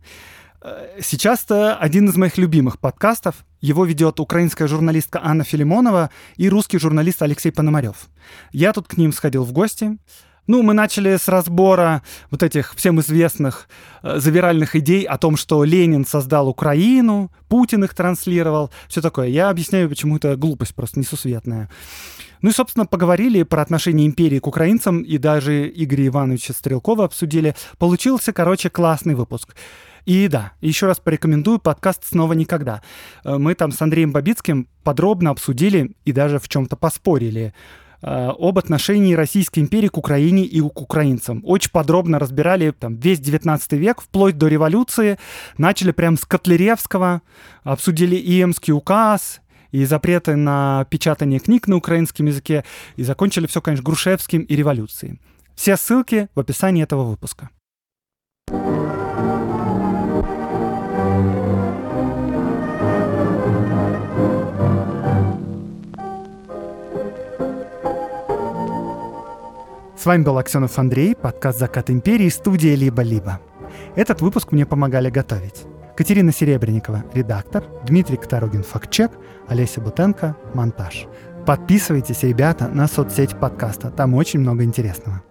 Э, 0.62 0.98
сейчас 1.00 1.44
это 1.44 1.76
один 1.76 2.08
из 2.08 2.16
моих 2.16 2.38
любимых 2.38 2.78
подкастов. 2.78 3.44
Его 3.60 3.84
ведет 3.84 4.20
украинская 4.20 4.68
журналистка 4.68 5.20
Анна 5.22 5.44
Филимонова 5.44 6.10
и 6.36 6.48
русский 6.48 6.78
журналист 6.78 7.22
Алексей 7.22 7.50
Пономарев. 7.50 8.08
Я 8.52 8.72
тут 8.72 8.88
к 8.88 8.96
ним 8.96 9.12
сходил 9.12 9.44
в 9.44 9.52
гости. 9.52 9.98
Ну, 10.46 10.62
мы 10.62 10.74
начали 10.74 11.16
с 11.16 11.28
разбора 11.28 12.02
вот 12.30 12.42
этих 12.42 12.74
всем 12.74 13.00
известных 13.00 13.68
э, 14.02 14.18
завиральных 14.18 14.74
идей 14.74 15.04
о 15.04 15.16
том, 15.16 15.36
что 15.36 15.62
Ленин 15.64 16.04
создал 16.04 16.48
Украину, 16.48 17.30
Путин 17.48 17.84
их 17.84 17.94
транслировал, 17.94 18.70
все 18.88 19.00
такое. 19.00 19.28
Я 19.28 19.50
объясняю, 19.50 19.88
почему 19.88 20.16
это 20.16 20.36
глупость 20.36 20.74
просто 20.74 20.98
несусветная. 20.98 21.70
Ну 22.42 22.50
и, 22.50 22.52
собственно, 22.52 22.86
поговорили 22.86 23.42
про 23.42 23.62
отношение 23.62 24.06
империи 24.06 24.38
к 24.38 24.46
украинцам, 24.46 25.02
и 25.02 25.18
даже 25.18 25.68
Игоря 25.68 26.06
Ивановича 26.06 26.54
Стрелкова 26.54 27.04
обсудили. 27.04 27.54
Получился, 27.78 28.32
короче, 28.32 28.70
классный 28.70 29.14
выпуск. 29.14 29.54
И 30.10 30.26
да, 30.26 30.54
еще 30.60 30.86
раз 30.86 30.98
порекомендую 30.98 31.60
подкаст 31.60 32.04
«Снова 32.04 32.32
никогда». 32.32 32.82
Э, 33.22 33.38
мы 33.38 33.54
там 33.54 33.70
с 33.70 33.80
Андреем 33.80 34.10
Бабицким 34.10 34.66
подробно 34.82 35.30
обсудили 35.30 35.92
и 36.04 36.10
даже 36.10 36.40
в 36.40 36.48
чем-то 36.48 36.74
поспорили 36.74 37.54
э, 38.02 38.30
об 38.36 38.58
отношении 38.58 39.14
Российской 39.14 39.60
империи 39.60 39.86
к 39.86 39.96
Украине 39.96 40.42
и 40.42 40.60
к 40.60 40.80
украинцам. 40.80 41.42
Очень 41.44 41.70
подробно 41.70 42.18
разбирали 42.18 42.72
там, 42.72 42.96
весь 42.96 43.20
19 43.20 43.74
век, 43.74 44.00
вплоть 44.00 44.36
до 44.36 44.48
революции. 44.48 45.16
Начали 45.58 45.92
прям 45.92 46.18
с 46.18 46.24
Котляревского, 46.24 47.22
обсудили 47.62 48.16
Иемский 48.16 48.72
указ, 48.72 49.40
и 49.70 49.84
запреты 49.84 50.34
на 50.34 50.86
печатание 50.90 51.38
книг 51.38 51.68
на 51.68 51.76
украинском 51.76 52.26
языке, 52.26 52.64
и 52.96 53.04
закончили 53.04 53.46
все, 53.46 53.62
конечно, 53.62 53.84
Грушевским 53.84 54.42
и 54.42 54.56
революцией. 54.56 55.20
Все 55.54 55.76
ссылки 55.76 56.28
в 56.34 56.40
описании 56.40 56.82
этого 56.82 57.04
выпуска. 57.04 57.50
С 70.00 70.06
вами 70.06 70.22
был 70.22 70.38
Аксенов 70.38 70.78
Андрей, 70.78 71.14
подкаст 71.14 71.58
«Закат 71.58 71.90
империи», 71.90 72.30
студия 72.30 72.74
«Либо-либо». 72.74 73.38
Этот 73.96 74.22
выпуск 74.22 74.50
мне 74.50 74.64
помогали 74.64 75.10
готовить. 75.10 75.66
Катерина 75.94 76.32
Серебренникова– 76.32 77.04
редактор, 77.12 77.64
Дмитрий 77.86 78.16
Кторогин– 78.16 78.62
фактчек, 78.64 79.10
Олеся 79.46 79.82
Бутенко– 79.82 80.38
монтаж. 80.54 81.06
Подписывайтесь, 81.44 82.22
ребята, 82.22 82.68
на 82.68 82.88
соцсеть 82.88 83.38
подкаста, 83.38 83.90
там 83.90 84.14
очень 84.14 84.40
много 84.40 84.64
интересного. 84.64 85.22